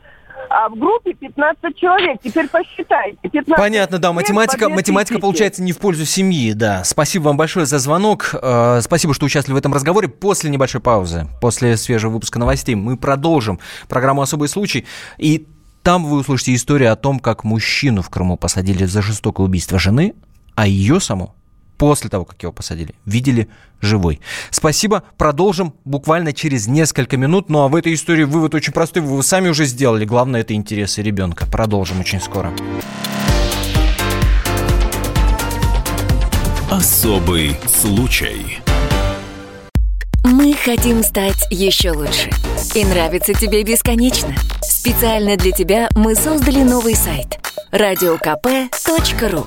[0.50, 2.20] а в группе 15 человек.
[2.24, 3.18] Теперь посчитайте.
[3.22, 4.14] 15 Понятно, да.
[4.14, 6.84] Математика, математика получается не в пользу семьи, да.
[6.84, 8.34] Спасибо вам большое за звонок.
[8.34, 10.08] Э, спасибо, что участвовали в этом разговоре.
[10.08, 14.86] После небольшой паузы, после свежего выпуска новостей, мы продолжим программу «Особый случай».
[15.18, 15.48] И
[15.84, 20.16] там вы услышите историю о том, как мужчину в Крыму посадили за жестокое убийство жены,
[20.56, 21.36] а ее саму
[21.78, 23.48] после того, как его посадили, видели
[23.82, 24.20] живой.
[24.50, 25.04] Спасибо.
[25.18, 27.50] Продолжим буквально через несколько минут.
[27.50, 29.02] Ну а в этой истории вывод очень простой.
[29.02, 30.06] Вы сами уже сделали.
[30.06, 31.46] Главное, это интересы ребенка.
[31.46, 32.54] Продолжим очень скоро.
[36.70, 38.60] Особый случай.
[40.24, 42.30] Мы хотим стать еще лучше.
[42.74, 44.36] И нравится тебе бесконечно.
[44.62, 47.40] Специально для тебя мы создали новый сайт–
[47.72, 49.46] радиокп.ру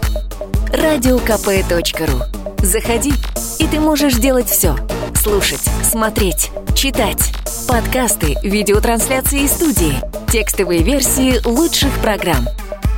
[0.73, 2.23] радиокп.ру.
[2.63, 3.13] Заходи,
[3.59, 4.77] и ты можешь делать все.
[5.15, 7.33] Слушать, смотреть, читать.
[7.67, 9.95] Подкасты, видеотрансляции из студии,
[10.31, 12.47] текстовые версии лучших программ.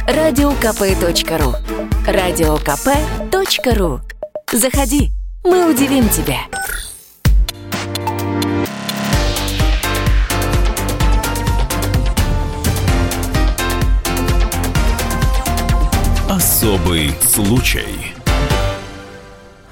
[0.07, 1.55] радиокп.ру.
[2.07, 4.01] Радиокп.ру.
[4.53, 5.11] Заходи,
[5.45, 6.39] мы удивим тебя.
[16.61, 18.12] Особый случай.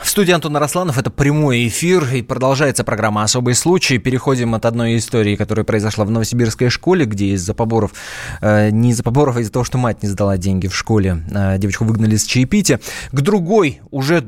[0.01, 3.99] В студии Антон Росланов, это прямой эфир, и продолжается программа «Особый случай».
[3.99, 7.93] Переходим от одной истории, которая произошла в новосибирской школе, где из-за поборов,
[8.41, 11.59] э, не из-за поборов, а из-за того, что мать не сдала деньги в школе, э,
[11.59, 12.81] девочку выгнали с чаепития,
[13.13, 14.25] к другой, уже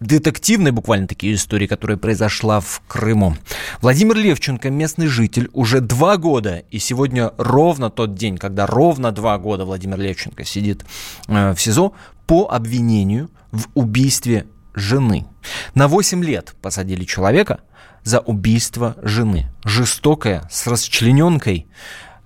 [0.00, 3.36] детективной буквально такие истории, которая произошла в Крыму.
[3.80, 9.38] Владимир Левченко, местный житель, уже два года, и сегодня ровно тот день, когда ровно два
[9.38, 10.84] года Владимир Левченко сидит
[11.28, 11.92] э, в СИЗО
[12.26, 15.26] по обвинению в убийстве жены.
[15.74, 17.60] На 8 лет посадили человека
[18.04, 19.50] за убийство жены.
[19.64, 21.66] Жестокое, с расчлененкой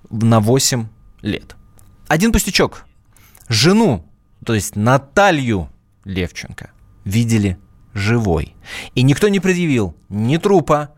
[0.09, 0.87] на 8
[1.21, 1.55] лет.
[2.07, 2.85] Один пустячок.
[3.49, 4.05] Жену,
[4.45, 5.69] то есть Наталью
[6.03, 6.71] Левченко,
[7.03, 7.57] видели
[7.95, 8.53] живой.
[8.93, 10.91] И никто не предъявил ни трупа,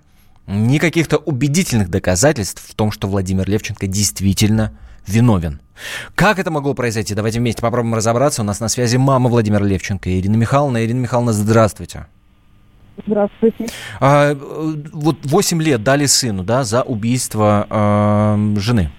[0.47, 5.61] ни каких-то убедительных доказательств в том, что Владимир Левченко действительно виновен.
[6.15, 7.13] Как это могло произойти?
[7.13, 8.41] Давайте вместе попробуем разобраться.
[8.41, 10.83] У нас на связи мама Владимира Левченко, Ирина Михайловна.
[10.83, 12.07] Ирина Михайловна, здравствуйте.
[13.05, 13.67] Здравствуйте.
[13.99, 18.91] А, вот 8 лет дали сыну, да, за убийство э, жены.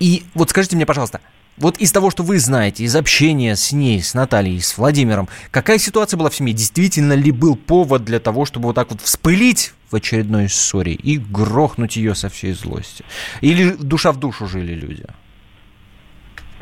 [0.00, 1.20] И вот скажите мне, пожалуйста,
[1.56, 5.78] вот из того, что вы знаете, из общения с ней, с Натальей, с Владимиром, какая
[5.78, 6.54] ситуация была в семье?
[6.54, 11.18] Действительно ли был повод для того, чтобы вот так вот вспылить в очередной ссоре и
[11.18, 13.04] грохнуть ее со всей злости?
[13.40, 15.04] Или душа в душу жили люди?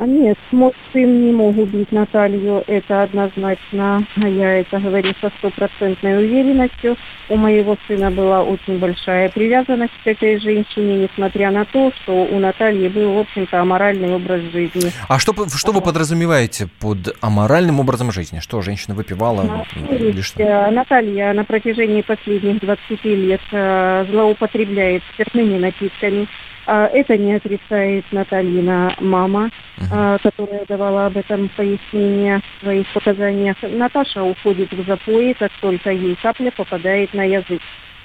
[0.01, 4.03] А нет, мой сын не мог убить Наталью, это однозначно.
[4.15, 6.97] Я это говорю со стопроцентной уверенностью.
[7.29, 12.39] У моего сына была очень большая привязанность к этой женщине, несмотря на то, что у
[12.39, 14.91] Натальи был, в общем-то, аморальный образ жизни.
[15.07, 18.39] А что, что вы подразумеваете под аморальным образом жизни?
[18.39, 19.43] Что, женщина выпивала?
[19.75, 20.71] Ну, или что?
[20.71, 28.95] Наталья на протяжении последних 20 лет э, злоупотребляет спиртными напитками, а, это не отрицает Натальина
[28.99, 30.21] мама, uh-huh.
[30.21, 33.57] которая давала об этом пояснение в своих показаниях.
[33.61, 37.61] Наташа уходит в запои, как только ей капля попадает на язык.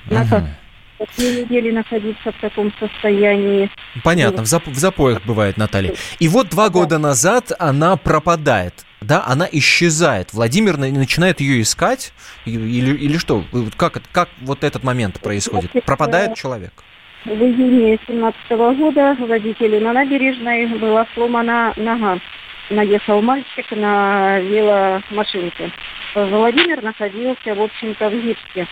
[0.08, 0.14] Uh-huh.
[0.14, 0.56] Наташа
[1.16, 3.70] две недели находиться в таком состоянии.
[4.02, 5.94] Понятно, в, зап- в запоях бывает Наталья.
[6.18, 8.84] И вот два года назад она пропадает.
[9.02, 10.32] Да, она исчезает.
[10.32, 12.12] Владимир начинает ее искать
[12.46, 13.44] или, или что?
[13.76, 15.70] Как, как вот этот момент происходит?
[15.84, 16.72] Пропадает человек?
[17.26, 22.20] В июне 2017 года водителю на набережной была сломана нога.
[22.70, 25.72] Наехал мальчик на веломашинке.
[26.14, 28.68] Владимир находился, в общем-то, в гипсе.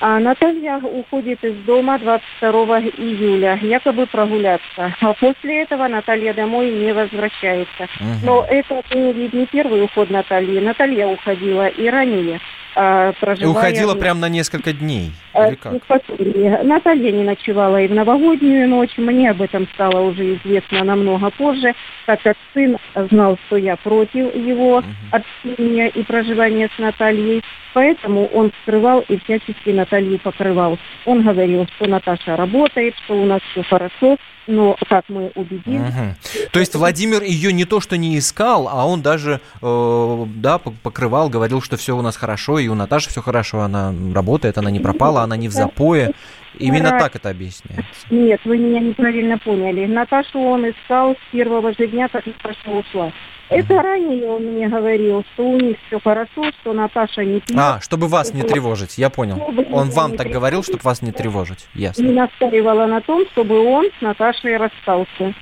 [0.00, 4.92] А Наталья уходит из дома 22 июля, якобы прогуляться.
[5.00, 7.84] А после этого Наталья домой не возвращается.
[8.00, 8.24] Угу.
[8.24, 10.58] Но это ведь не первый уход Натальи.
[10.58, 12.40] Наталья уходила и ранее.
[12.74, 13.36] Проживая...
[13.38, 15.12] И уходила прям на несколько дней?
[15.32, 16.64] А, или как?
[16.64, 18.96] Наталья не ночевала и в новогоднюю ночь.
[18.96, 21.74] Мне об этом стало уже известно намного позже,
[22.06, 22.78] так как сын
[23.10, 24.86] знал, что я против его угу.
[25.10, 27.42] общения и проживания с Натальей.
[27.72, 30.78] Поэтому он скрывал и всячески Наталью покрывал.
[31.06, 35.80] Он говорил, что Наташа работает, что у нас все хорошо, но как мы убедились...
[35.80, 36.50] Угу.
[36.52, 41.28] То есть Владимир ее не то что не искал, а он даже э, да, покрывал,
[41.28, 44.80] говорил, что все у нас хорошо, и у Наташи все хорошо, она работает, она не
[44.80, 46.12] пропала, она не в запое.
[46.58, 47.84] Именно так это объясняется.
[48.10, 49.86] Нет, вы меня неправильно поняли.
[49.86, 53.12] Наташу он искал с первого же дня, как Наташа ушла.
[53.50, 57.58] Это ранее он мне говорил, что у них все хорошо, что Наташа не пьет.
[57.58, 59.42] А, чтобы вас не тревожить, я понял.
[59.72, 62.02] Он вам так говорил, чтобы вас не тревожить, ясно.
[62.02, 65.34] И настаивала на том, чтобы он с Наташей расстался.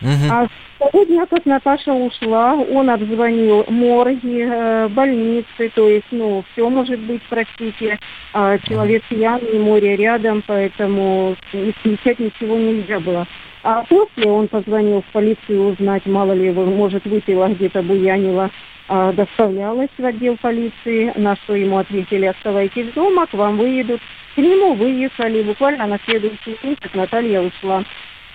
[0.00, 0.30] Угу.
[0.30, 6.44] А с того дня, как Наташа ушла, он обзвонил морги, э, больницы, то есть, ну,
[6.52, 7.98] все может быть, простите.
[8.32, 13.26] А человек пьяный, море рядом, поэтому исключать ничего нельзя было.
[13.62, 18.50] А после он позвонил в полицию узнать, мало ли, может, выпила где-то, буянила.
[18.86, 24.00] А, доставлялась в отдел полиции, на что ему ответили, оставайтесь дома, к вам выедут.
[24.34, 27.84] К нему выехали, буквально на следующий день, как Наталья ушла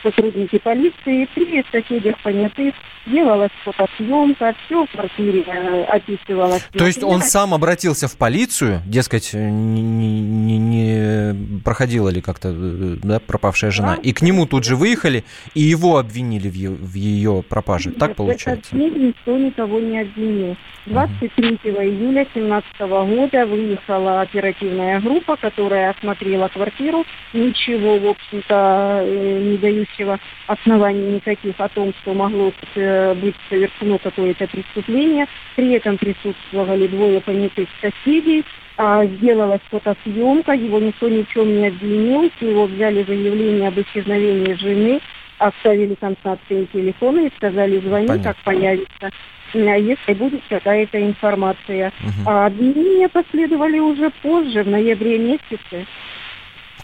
[0.04, 2.74] сотрудники полиции при соседях понятых
[3.06, 6.68] делалась фотосъемка, все в квартире э, описывалось.
[6.72, 12.98] То есть он сам обратился в полицию, дескать, не, не, не проходила ли как-то э,
[13.02, 14.02] да, пропавшая жена, да.
[14.02, 18.16] и к нему тут же выехали, и его обвинили в ее, в ее пропаже, так
[18.16, 18.76] получается?
[18.76, 20.56] Нет, никто никого не обвинил.
[20.86, 21.82] 23 угу.
[21.82, 29.89] июля 2017 года выехала оперативная группа, которая осмотрела квартиру, ничего, в общем-то, э, не дающего
[29.90, 35.28] малейшего основания никаких о том, что могло э, быть совершено какое-то преступление.
[35.56, 38.44] При этом присутствовали двое понятых соседей.
[38.78, 43.78] А, сделалась фотосъемка, его никто ни в чем не обвинил, с него взяли заявление об
[43.78, 45.02] исчезновении жены,
[45.38, 48.34] оставили контактные телефоны и сказали, звони, Понятно.
[48.34, 49.12] как появится
[49.52, 51.92] если будет какая-то информация.
[52.02, 52.30] Угу.
[52.30, 55.88] А обвинения последовали уже позже, в ноябре месяце.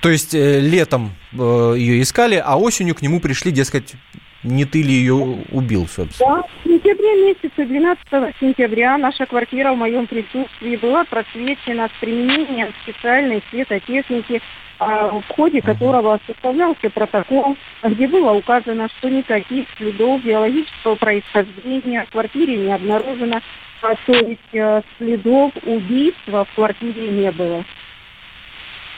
[0.05, 3.95] То есть э, летом э, ее искали, а осенью к нему пришли, дескать,
[4.43, 5.15] не ты ли ее
[5.51, 6.43] убил, собственно?
[6.43, 8.05] Да, в сентябре месяце, 12
[8.39, 14.43] сентября, наша квартира в моем присутствии была просвечена с применением специальной светотехники
[14.77, 22.11] а, в ходе которого составлялся протокол, где было указано, что никаких следов биологического происхождения в
[22.11, 23.41] квартире не обнаружено,
[23.81, 27.65] а, то есть а, следов убийства в квартире не было.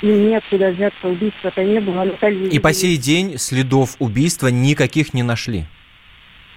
[0.01, 2.03] И неоткуда взяться убийства-то не было.
[2.03, 5.65] Наталья И по сей день следов убийства никаких не нашли?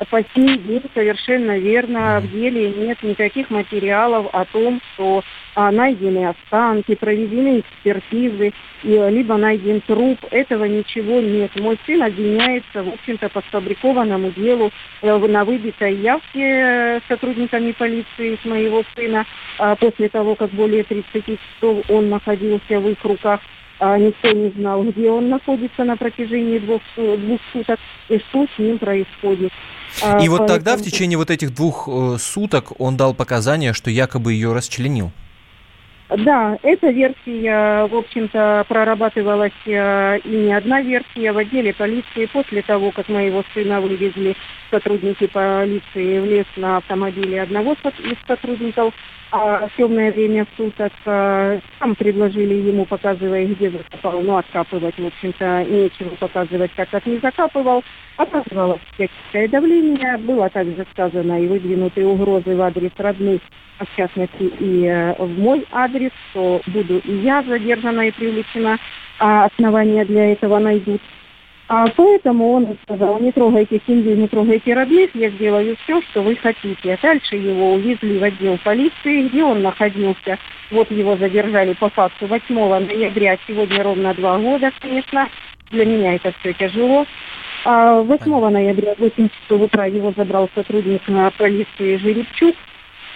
[0.08, 2.20] По сей день совершенно верно.
[2.20, 5.22] В деле нет никаких материалов о том, что
[5.54, 10.18] а, найдены останки, проведены экспертизы, и, либо найден труп.
[10.30, 11.54] Этого ничего нет.
[11.56, 14.70] Мой сын обвиняется, в общем-то, по сфабрикованному делу
[15.02, 19.26] э, на выбитой явке э, сотрудниками полиции с моего сына
[19.58, 24.50] а, после того, как более 30 часов он находился в их руках а никто не
[24.50, 29.52] знал, где он находится на протяжении двух, двух суток и что с ним происходит.
[30.02, 33.90] И а, вот тогда в течение вот этих двух э, суток он дал показания, что
[33.90, 35.10] якобы ее расчленил.
[36.08, 42.62] Да, эта версия, в общем-то, прорабатывалась э, и не одна версия в отделе полиции после
[42.62, 44.36] того, как моего сына вывезли
[44.70, 48.94] сотрудники полиции в лес на автомобиле одного из сотрудников
[49.32, 55.06] а в темное время суток э, там предложили ему, показывая, где закопал, ну, откапывать, в
[55.06, 57.84] общем-то, нечего показывать, как как не закапывал.
[58.16, 63.40] Оказывалось всяческое давление, было также сказано и выдвинутые угрозы в адрес родных,
[63.78, 68.78] а в частности и э, в мой адрес, что буду и я задержана и привлечена,
[69.20, 71.00] а основания для этого найдут.
[71.72, 76.34] А поэтому он сказал, не трогайте семью, не трогайте родных, я сделаю все, что вы
[76.34, 76.98] хотите.
[77.00, 80.36] Дальше его увезли в отдел полиции, где он находился.
[80.72, 85.28] Вот его задержали по факту 8 ноября, сегодня ровно два года, конечно.
[85.70, 87.06] Для меня это все тяжело.
[87.64, 91.02] А 8 ноября в 8 часов утра его забрал сотрудник
[91.38, 92.56] полиции Жеребчук.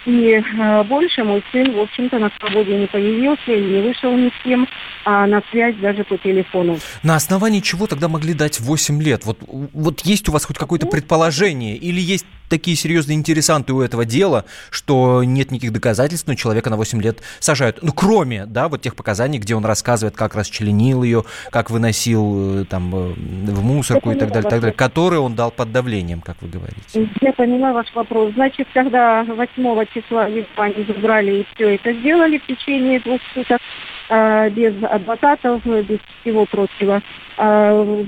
[0.05, 4.29] И э, больше мой сын, в общем-то, на свободе не появился и не вышел ни
[4.29, 4.67] с кем,
[5.03, 6.77] а на связь даже по телефону.
[7.03, 9.25] На основании чего тогда могли дать 8 лет?
[9.25, 11.75] Вот, вот есть у вас хоть какое-то ну, предположение?
[11.75, 16.77] Или есть такие серьезные интересанты у этого дела, что нет никаких доказательств, но человека на
[16.77, 17.79] 8 лет сажают.
[17.81, 22.65] Ну, кроме, да, вот тех показаний, где он рассказывает, как расчленил ее, как выносил э,
[22.65, 26.21] там э, в мусорку Я и так далее, так далее, которые он дал под давлением,
[26.21, 27.09] как вы говорите.
[27.21, 28.33] Я поняла ваш вопрос.
[28.33, 33.61] Значит, когда 8 числа они забрали и все это сделали в течение двух суток,
[34.09, 37.01] а, без адвокатов, без всего прочего.
[37.37, 38.05] А,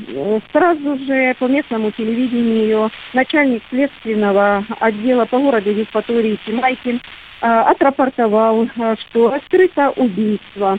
[0.51, 7.01] сразу же по местному телевидению начальник следственного отдела по городу Евпатории Тимайкин
[7.41, 8.67] а, отрапортовал,
[8.99, 10.77] что раскрыто убийство.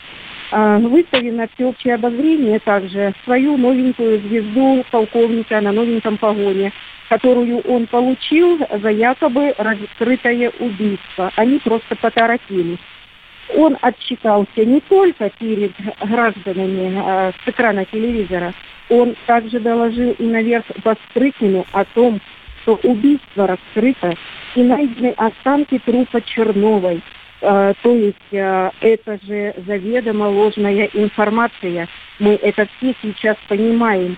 [0.51, 6.73] Выставлено всеобщее обозрение также свою новенькую звезду полковника на новеньком погоне,
[7.09, 11.31] которую он получил за якобы раскрытое убийство.
[11.35, 12.79] Они просто поторопились
[13.55, 18.53] он отчитался не только перед гражданами э, с экрана телевизора,
[18.89, 22.19] он также доложил и наверх Бастрыкину о том,
[22.61, 24.15] что убийство раскрыто
[24.55, 27.01] и найдены останки трупа Черновой.
[27.41, 31.87] Э, то есть э, это же заведомо ложная информация.
[32.19, 34.17] Мы это все сейчас понимаем.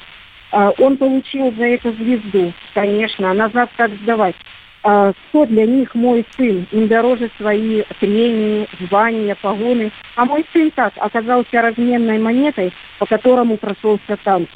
[0.51, 4.35] Э, он получил за это звезду, конечно, а назад как сдавать
[4.83, 6.65] а, что для них мой сын.
[6.71, 9.91] Им дороже свои премии, звания, погоны.
[10.15, 14.49] А мой сын так оказался разменной монетой, по которому прошелся танк.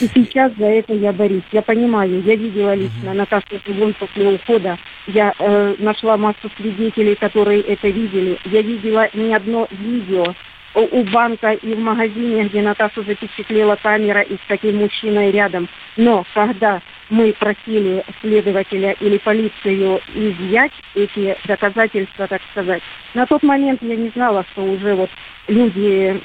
[0.00, 1.42] И сейчас за это я борюсь.
[1.52, 4.78] Я понимаю, я видела лично Наташу Тулун после ухода.
[5.06, 8.38] Я э, нашла массу свидетелей, которые это видели.
[8.44, 10.34] Я видела не одно видео
[10.74, 15.68] у банка и в магазине, где Наташу запечатлела камера и с таким мужчиной рядом.
[15.96, 22.82] Но когда мы просили следователя или полицию изъять эти доказательства, так сказать,
[23.14, 25.10] на тот момент я не знала, что уже вот
[25.48, 26.20] люди,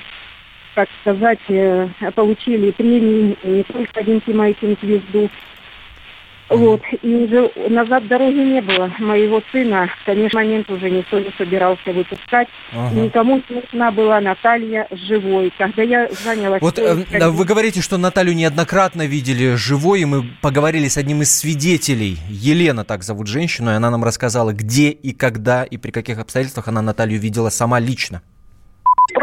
[0.75, 5.29] так сказать, э, получили премии, не только один Тимайкин звезду.
[6.49, 8.91] Вот, и уже назад дороги не было.
[8.99, 12.47] Моего сына, в конечно, момент уже никто не собирался выпускать.
[12.71, 12.93] Ага.
[12.93, 15.51] Никому нужна была Наталья живой.
[15.57, 16.61] Когда я занялась...
[16.61, 16.93] Вот э,
[17.29, 22.19] вы говорите, что Наталью неоднократно видели живой, и мы поговорили с одним из свидетелей.
[22.29, 26.67] Елена так зовут женщину, и она нам рассказала, где и когда и при каких обстоятельствах
[26.67, 28.21] она Наталью видела сама лично.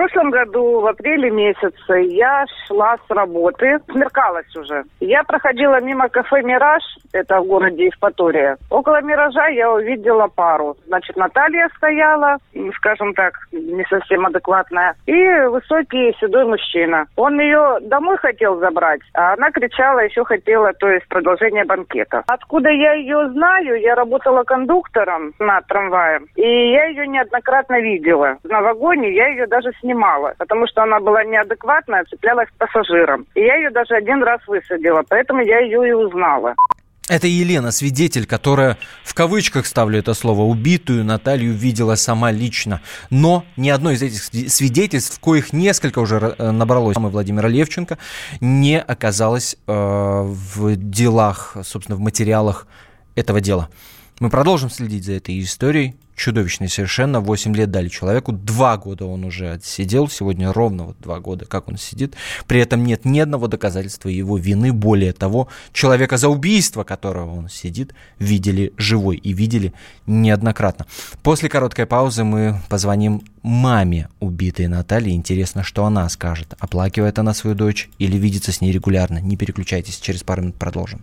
[0.03, 4.82] Прошлом году, в апреле месяце, я шла с работы, смеркалась уже.
[4.98, 6.82] Я проходила мимо кафе «Мираж»,
[7.12, 8.57] это в городе Евпатория.
[8.68, 10.76] Около «Миража» я увидела пару.
[10.88, 12.38] Значит, Наталья стояла,
[12.78, 17.07] скажем так, не совсем адекватная, и высокий седой мужчина.
[17.14, 22.24] Он ее домой хотел забрать, а она кричала, еще хотела, то есть продолжение банкета.
[22.26, 23.80] Откуда я ее знаю?
[23.80, 28.38] Я работала кондуктором на трамвае, и я ее неоднократно видела.
[28.42, 33.26] На вагоне я ее даже снимала, потому что она была неадекватная, цеплялась к пассажирам.
[33.34, 36.55] И я ее даже один раз высадила, поэтому я ее и узнала.
[37.09, 42.80] Это Елена, свидетель, которая, в кавычках ставлю это слово, убитую Наталью видела сама лично.
[43.11, 47.99] Но ни одно из этих свидетельств, коих несколько уже э, набралось самой Владимира Левченко,
[48.40, 52.66] не оказалось э, в делах, собственно, в материалах
[53.16, 53.68] этого дела.
[54.20, 57.20] Мы продолжим следить за этой историей чудовищный совершенно.
[57.20, 61.68] 8 лет дали человеку, два года он уже отсидел, сегодня ровно вот два года, как
[61.68, 62.14] он сидит.
[62.46, 64.72] При этом нет ни одного доказательства его вины.
[64.72, 69.72] Более того, человека за убийство, которого он сидит, видели живой и видели
[70.06, 70.86] неоднократно.
[71.22, 75.12] После короткой паузы мы позвоним маме убитой Натальи.
[75.12, 76.54] Интересно, что она скажет.
[76.58, 79.18] Оплакивает она свою дочь или видится с ней регулярно?
[79.18, 81.02] Не переключайтесь, через пару минут продолжим.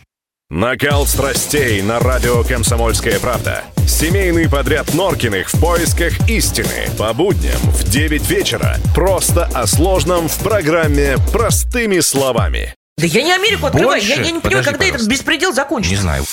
[0.53, 3.63] Накал страстей на радио «Комсомольская правда».
[3.87, 6.89] Семейный подряд Норкиных в поисках истины.
[6.99, 8.75] По будням в 9 вечера.
[8.93, 12.75] Просто о сложном в программе «Простыми словами».
[12.97, 14.03] Да я не Америку открываю.
[14.03, 14.97] Я, я не понимаю, когда пожалуйста.
[14.97, 15.95] этот беспредел закончится.
[15.95, 16.25] Не знаю.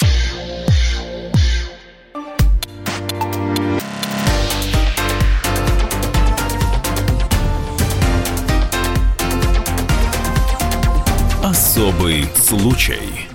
[11.44, 13.27] Особый случай.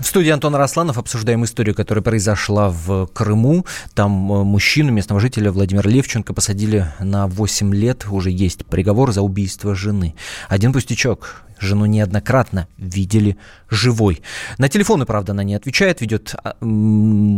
[0.00, 3.66] В студии Антон Росланов обсуждаем историю, которая произошла в Крыму.
[3.92, 8.06] Там э, мужчину, местного жителя Владимира Левченко, посадили на 8 лет.
[8.10, 10.14] Уже есть приговор за убийство жены.
[10.48, 11.44] Один пустячок.
[11.60, 13.36] Жену неоднократно видели
[13.68, 14.22] живой.
[14.56, 16.56] На телефоны, правда, она не отвечает, ведет а,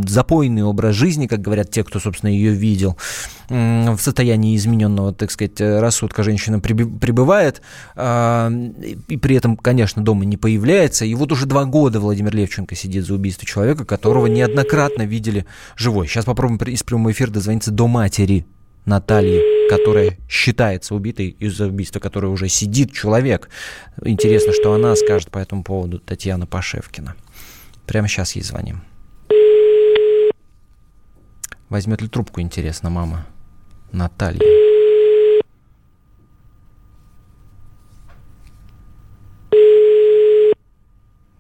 [0.07, 2.97] запойный образ жизни, как говорят те, кто, собственно, ее видел.
[3.49, 7.63] В состоянии измененного, так сказать, рассудка женщина пребывает,
[7.97, 8.49] а,
[9.09, 11.05] и при этом, конечно, дома не появляется.
[11.05, 15.47] И вот уже два года Владимир Левченко сидит за убийство человека, которого неоднократно видели
[15.77, 16.07] живой.
[16.07, 18.47] Сейчас попробуем из прямого эфира дозвониться до матери
[18.85, 23.49] Натальи, которая считается убитой из-за убийства, которое уже сидит человек.
[24.05, 27.15] Интересно, что она скажет по этому поводу Татьяна Пашевкина.
[27.87, 28.83] Прямо сейчас ей звоним.
[31.69, 33.27] Возьмет ли трубку, интересно, мама
[33.93, 34.41] Наталья?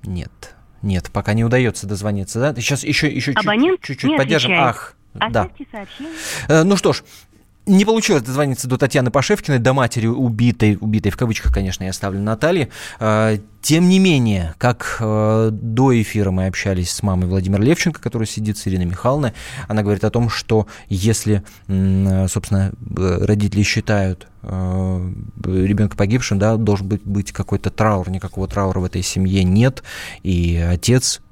[0.04, 0.51] Нет,
[0.82, 2.54] нет, пока не удается дозвониться, да?
[2.60, 3.32] Сейчас еще, еще
[3.80, 4.52] чуть-чуть поддержим.
[4.52, 5.48] Ах, да.
[5.70, 6.12] Сообщение.
[6.48, 7.02] Э, ну что ж,
[7.66, 12.20] не получилось дозвониться до Татьяны Пашевкиной, до матери убитой, убитой в кавычках, конечно, я ставлю
[12.20, 12.70] Натальи.
[12.98, 18.26] А, тем не менее, как э, до эфира мы общались с мамой Владимира Левченко, которая
[18.26, 19.34] сидит с Ириной Михайловной,
[19.68, 25.12] она говорит о том, что если, собственно, родители считают э,
[25.44, 29.84] ребенка погибшим, да, должен быть, быть какой-то траур, никакого траура в этой семье нет,
[30.24, 31.20] и отец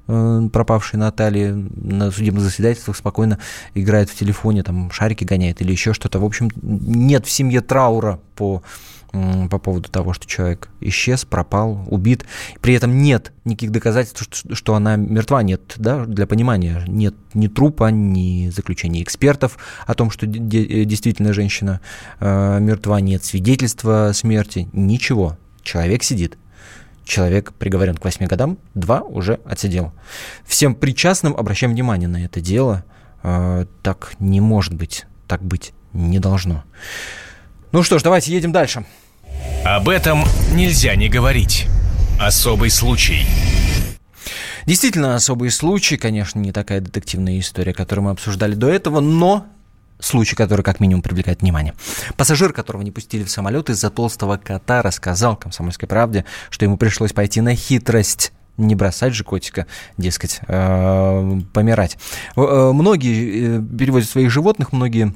[0.51, 3.39] пропавшей Натальи на судебных заседательствах спокойно
[3.73, 6.19] играет в телефоне, там шарики гоняет или еще что-то.
[6.19, 8.63] В общем, нет в семье траура по
[9.11, 12.25] по поводу того, что человек исчез, пропал, убит.
[12.61, 15.43] При этом нет никаких доказательств, что она мертва.
[15.43, 21.81] Нет, да, для понимания, нет ни трупа, ни заключения экспертов о том, что действительно женщина
[22.19, 25.37] э, мертва, нет свидетельства смерти, ничего.
[25.61, 26.37] Человек сидит
[27.05, 29.93] человек приговорен к 8 годам, два уже отсидел.
[30.45, 32.83] Всем причастным обращаем внимание на это дело.
[33.23, 36.63] Э, так не может быть, так быть не должно.
[37.71, 38.85] Ну что ж, давайте едем дальше.
[39.63, 40.23] Об этом
[40.53, 41.67] нельзя не говорить.
[42.19, 43.25] Особый случай.
[44.65, 49.47] Действительно особый случай, конечно, не такая детективная история, которую мы обсуждали до этого, но
[50.01, 51.73] случай, который как минимум привлекает внимание.
[52.17, 57.13] Пассажир, которого не пустили в самолет из-за толстого кота, рассказал «Комсомольской правде», что ему пришлось
[57.13, 59.65] пойти на хитрость не бросать же котика,
[59.97, 61.97] дескать, э, помирать.
[62.35, 65.13] Э, многие э, перевозят своих животных, многие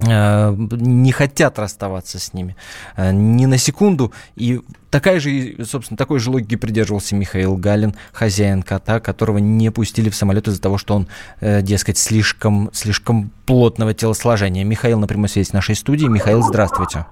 [0.00, 2.56] не хотят расставаться с ними
[2.96, 4.12] ни на секунду.
[4.34, 10.10] И такая же, собственно, такой же логики придерживался Михаил Галин, хозяин кота, которого не пустили
[10.10, 11.06] в самолет из-за того, что он,
[11.40, 14.64] дескать, слишком, слишком плотного телосложения.
[14.64, 16.06] Михаил на прямой связи нашей студии.
[16.06, 17.06] Михаил, здравствуйте.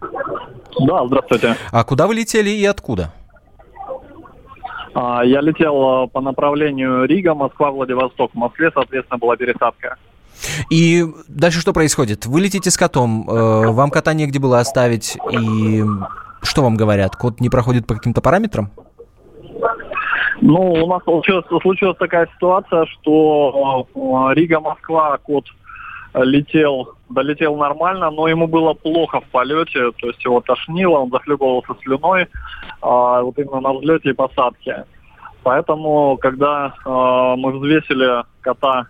[0.80, 1.56] Да, здравствуйте.
[1.70, 3.12] А куда вы летели и откуда?
[4.94, 8.32] А, я летел э, по направлению Рига, Москва, Владивосток.
[8.32, 9.96] В Москве, соответственно, была пересадка.
[10.70, 12.26] И дальше что происходит?
[12.26, 15.82] Вы летите с котом, э, вам кота негде было оставить, и
[16.42, 17.16] что вам говорят?
[17.16, 18.70] Кот не проходит по каким-то параметрам?
[20.40, 25.44] Ну, у нас случилась, случилась такая ситуация, что э, Рига-Москва кот
[26.14, 31.74] летел, долетел нормально, но ему было плохо в полете, то есть его тошнило, он захлебывался
[31.82, 32.28] слюной,
[32.80, 34.84] а, вот именно на взлете и посадке.
[35.42, 38.86] Поэтому, когда а, мы взвесили кота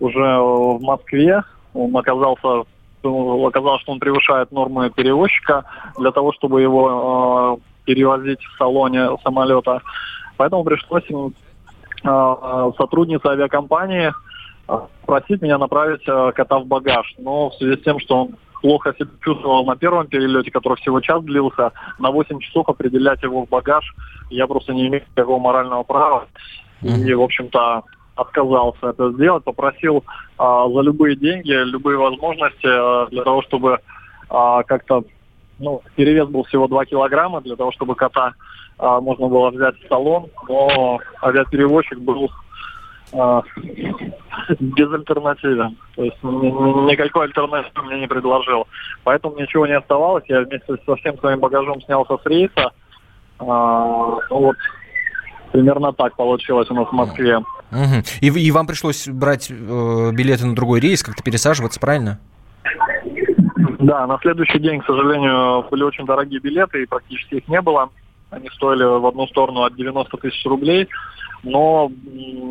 [0.00, 1.42] уже в Москве,
[1.74, 2.64] он оказался
[3.04, 5.64] оказалось, что он превышает нормы перевозчика
[5.96, 9.80] для того, чтобы его э, перевозить в салоне самолета.
[10.36, 14.12] Поэтому пришлось э, сотруднице авиакомпании
[15.06, 17.14] просить меня направить э, кота в багаж.
[17.18, 21.00] Но в связи с тем, что он плохо себя чувствовал на первом перелете, который всего
[21.00, 21.70] час длился,
[22.00, 23.94] на 8 часов определять его в багаж
[24.30, 26.26] я просто не имею такого морального права.
[26.82, 27.84] И, в общем-то,
[28.16, 30.04] отказался это сделать, попросил
[30.38, 33.78] а, за любые деньги, любые возможности а, для того, чтобы
[34.28, 35.04] а, как-то,
[35.58, 38.32] ну, перевес был всего 2 килограмма, для того, чтобы кота
[38.78, 42.30] а, можно было взять в салон, но авиаперевозчик был
[43.12, 43.42] а,
[44.60, 45.76] безальтернативен.
[45.94, 48.66] То есть никакой альтернативы мне не предложил.
[49.04, 50.24] Поэтому ничего не оставалось.
[50.28, 52.72] Я вместе со всем своим багажом снялся с рейса.
[53.38, 54.56] А, ну вот,
[55.52, 57.38] примерно так получилось у нас в Москве.
[57.38, 58.02] Угу.
[58.20, 62.20] И, и вам пришлось брать э, билеты на другой рейс, как-то пересаживаться, правильно?
[63.78, 67.90] Да, на следующий день, к сожалению, были очень дорогие билеты, и практически их не было.
[68.30, 70.88] Они стоили в одну сторону от 90 тысяч рублей
[71.46, 71.90] но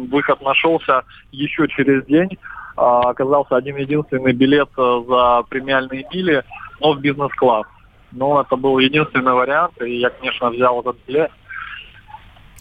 [0.10, 2.38] выход нашелся еще через день.
[2.78, 6.44] А, оказался один единственный билет э, за премиальные мили,
[6.82, 7.66] но в бизнес-класс.
[8.12, 11.32] Но это был единственный вариант, и я, конечно, взял этот билет.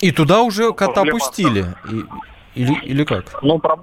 [0.05, 1.19] И туда уже кота Проблема...
[1.19, 1.65] пустили?
[1.91, 3.43] И, или, или как?
[3.43, 3.79] Ну, про...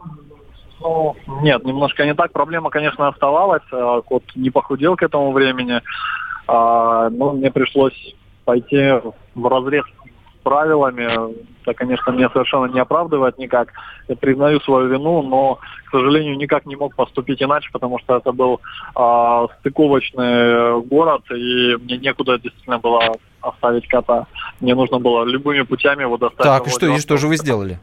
[0.79, 2.31] ну, нет, немножко не так.
[2.31, 3.63] Проблема, конечно, оставалась.
[3.71, 5.81] А, кот не похудел к этому времени.
[6.47, 8.15] А, но мне пришлось
[8.45, 9.01] пойти
[9.33, 9.85] в разрез
[10.41, 11.33] правилами.
[11.61, 13.69] Это, конечно, меня совершенно не оправдывает никак.
[14.07, 18.31] Я признаю свою вину, но, к сожалению, никак не мог поступить иначе, потому что это
[18.31, 18.59] был
[18.95, 24.27] э, стыковочный город, и мне некуда действительно было оставить кота.
[24.59, 26.43] Мне нужно было любыми путями его доставить.
[26.43, 27.79] Так, и что, и что же вы сделали?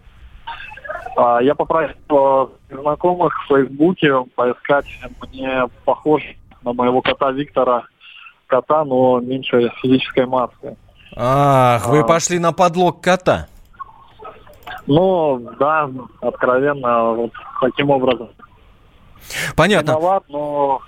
[1.16, 4.86] А, я попросил знакомых в Фейсбуке поискать
[5.22, 6.22] мне похож
[6.62, 7.84] на моего кота Виктора
[8.46, 10.76] кота, но меньше физической массы.
[11.20, 13.48] Ах, вы а, пошли на подлог кота.
[14.86, 15.90] Ну, да,
[16.20, 18.28] откровенно, вот таким образом.
[19.56, 19.90] Понятно.
[19.90, 20.80] Виноват, но,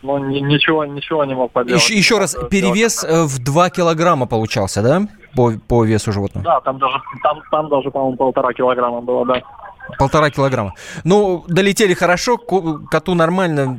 [0.00, 1.82] но ничего, ничего не мог поделать.
[1.82, 5.02] Еще, еще раз, перевес э, в 2 килограмма получался, да?
[5.34, 6.42] По, по весу животного?
[6.42, 9.42] Да, там даже, там, там даже, по-моему, полтора килограмма было, да.
[9.98, 10.72] Полтора килограмма.
[11.04, 13.78] Ну, долетели хорошо, коту нормально.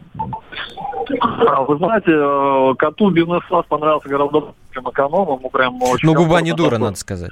[1.20, 5.40] А, вы знаете, э, коту бизнес-класс понравился гораздо больше, чем эконом.
[5.40, 7.32] Ему прям очень Ну, губа не дура, надо сказать.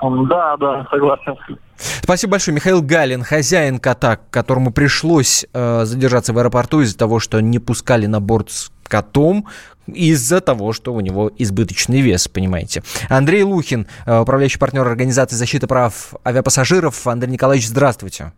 [0.00, 1.36] Да, да, согласен.
[1.76, 2.54] Спасибо большое.
[2.54, 8.06] Михаил Галин, хозяин кота, которому пришлось э, задержаться в аэропорту из-за того, что не пускали
[8.06, 9.46] на борт с котом,
[9.86, 12.82] из-за того, что у него избыточный вес, понимаете.
[13.08, 17.06] Андрей Лухин, э, управляющий партнер Организации защиты прав авиапассажиров.
[17.06, 18.32] Андрей Николаевич, здравствуйте.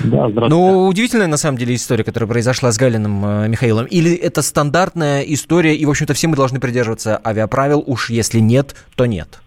[0.00, 0.28] Да.
[0.28, 3.86] Ну, удивительная на самом деле история, которая произошла с Галиным э, Михаилом.
[3.86, 8.74] Или это стандартная история, и, в общем-то, все мы должны придерживаться авиаправил, уж если нет,
[8.94, 9.40] то нет.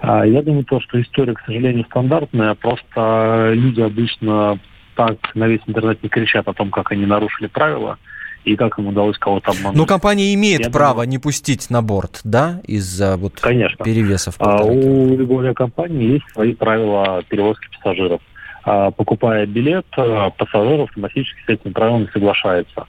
[0.00, 4.58] А, я думаю, то, что история, к сожалению, стандартная, просто люди обычно
[4.96, 7.98] так на весь интернет не кричат о том, как они нарушили правила
[8.44, 9.76] и как им удалось кого-то обмануть.
[9.76, 11.08] Но компания имеет Я право думаю...
[11.08, 13.84] не пустить на борт, да, из-за вот Конечно.
[13.84, 14.34] перевесов?
[14.38, 18.20] А у любой авиакомпании есть свои правила перевозки пассажиров.
[18.64, 22.86] А, покупая билет, а, пассажир автоматически с этим правилом соглашается.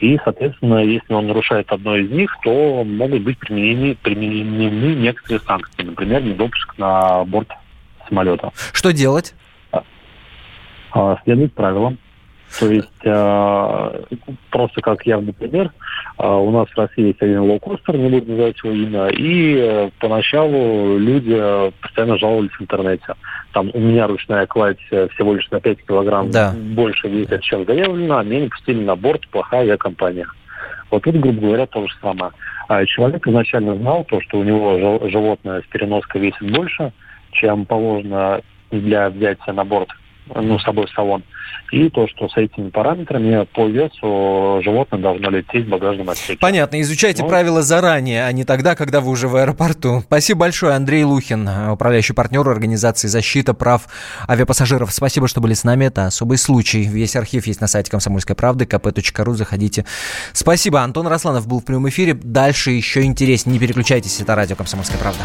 [0.00, 5.82] И, соответственно, если он нарушает одно из них, то могут быть применены, применены некоторые санкции.
[5.82, 7.48] Например, недопуск на борт
[8.08, 8.50] самолета.
[8.72, 9.34] Что делать?
[10.90, 11.98] А, следовать правилам.
[12.60, 12.88] То есть
[14.50, 15.70] просто как явный пример, э,
[16.18, 20.96] у нас в России есть один лоукостер, не буду называть его имя, и э, поначалу
[20.96, 21.36] люди
[21.80, 23.14] постоянно жаловались в интернете.
[23.52, 26.54] Там у меня ручная кладь всего лишь на 5 килограмм да.
[26.56, 30.26] больше весит, чем заявлено, а меня не пустили на борт, плохая авиакомпания.
[30.90, 32.30] Вот тут, грубо говоря, то же самое.
[32.68, 36.92] А человек изначально знал то, что у него животное с переноской весит больше,
[37.32, 38.40] чем положено
[38.70, 39.88] для взятия на борт
[40.26, 41.22] ну, с собой салон.
[41.72, 46.38] И то, что с этими параметрами по весу животное должно лететь в багажном отсеке.
[46.38, 46.80] Понятно.
[46.80, 50.02] Изучайте ну, правила заранее, а не тогда, когда вы уже в аэропорту.
[50.02, 53.88] Спасибо большое, Андрей Лухин, управляющий партнер организации «Защита прав
[54.28, 54.92] авиапассажиров».
[54.92, 55.86] Спасибо, что были с нами.
[55.86, 56.82] Это особый случай.
[56.82, 59.32] Весь архив есть на сайте комсомольской правды, kp.ru.
[59.32, 59.84] Заходите.
[60.32, 60.82] Спасибо.
[60.82, 62.14] Антон Росланов был в прямом эфире.
[62.14, 63.54] Дальше еще интереснее.
[63.54, 64.20] Не переключайтесь.
[64.20, 65.24] Это радио «Комсомольская правда».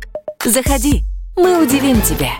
[0.43, 1.03] Заходи,
[1.35, 2.31] мы удивим тебя!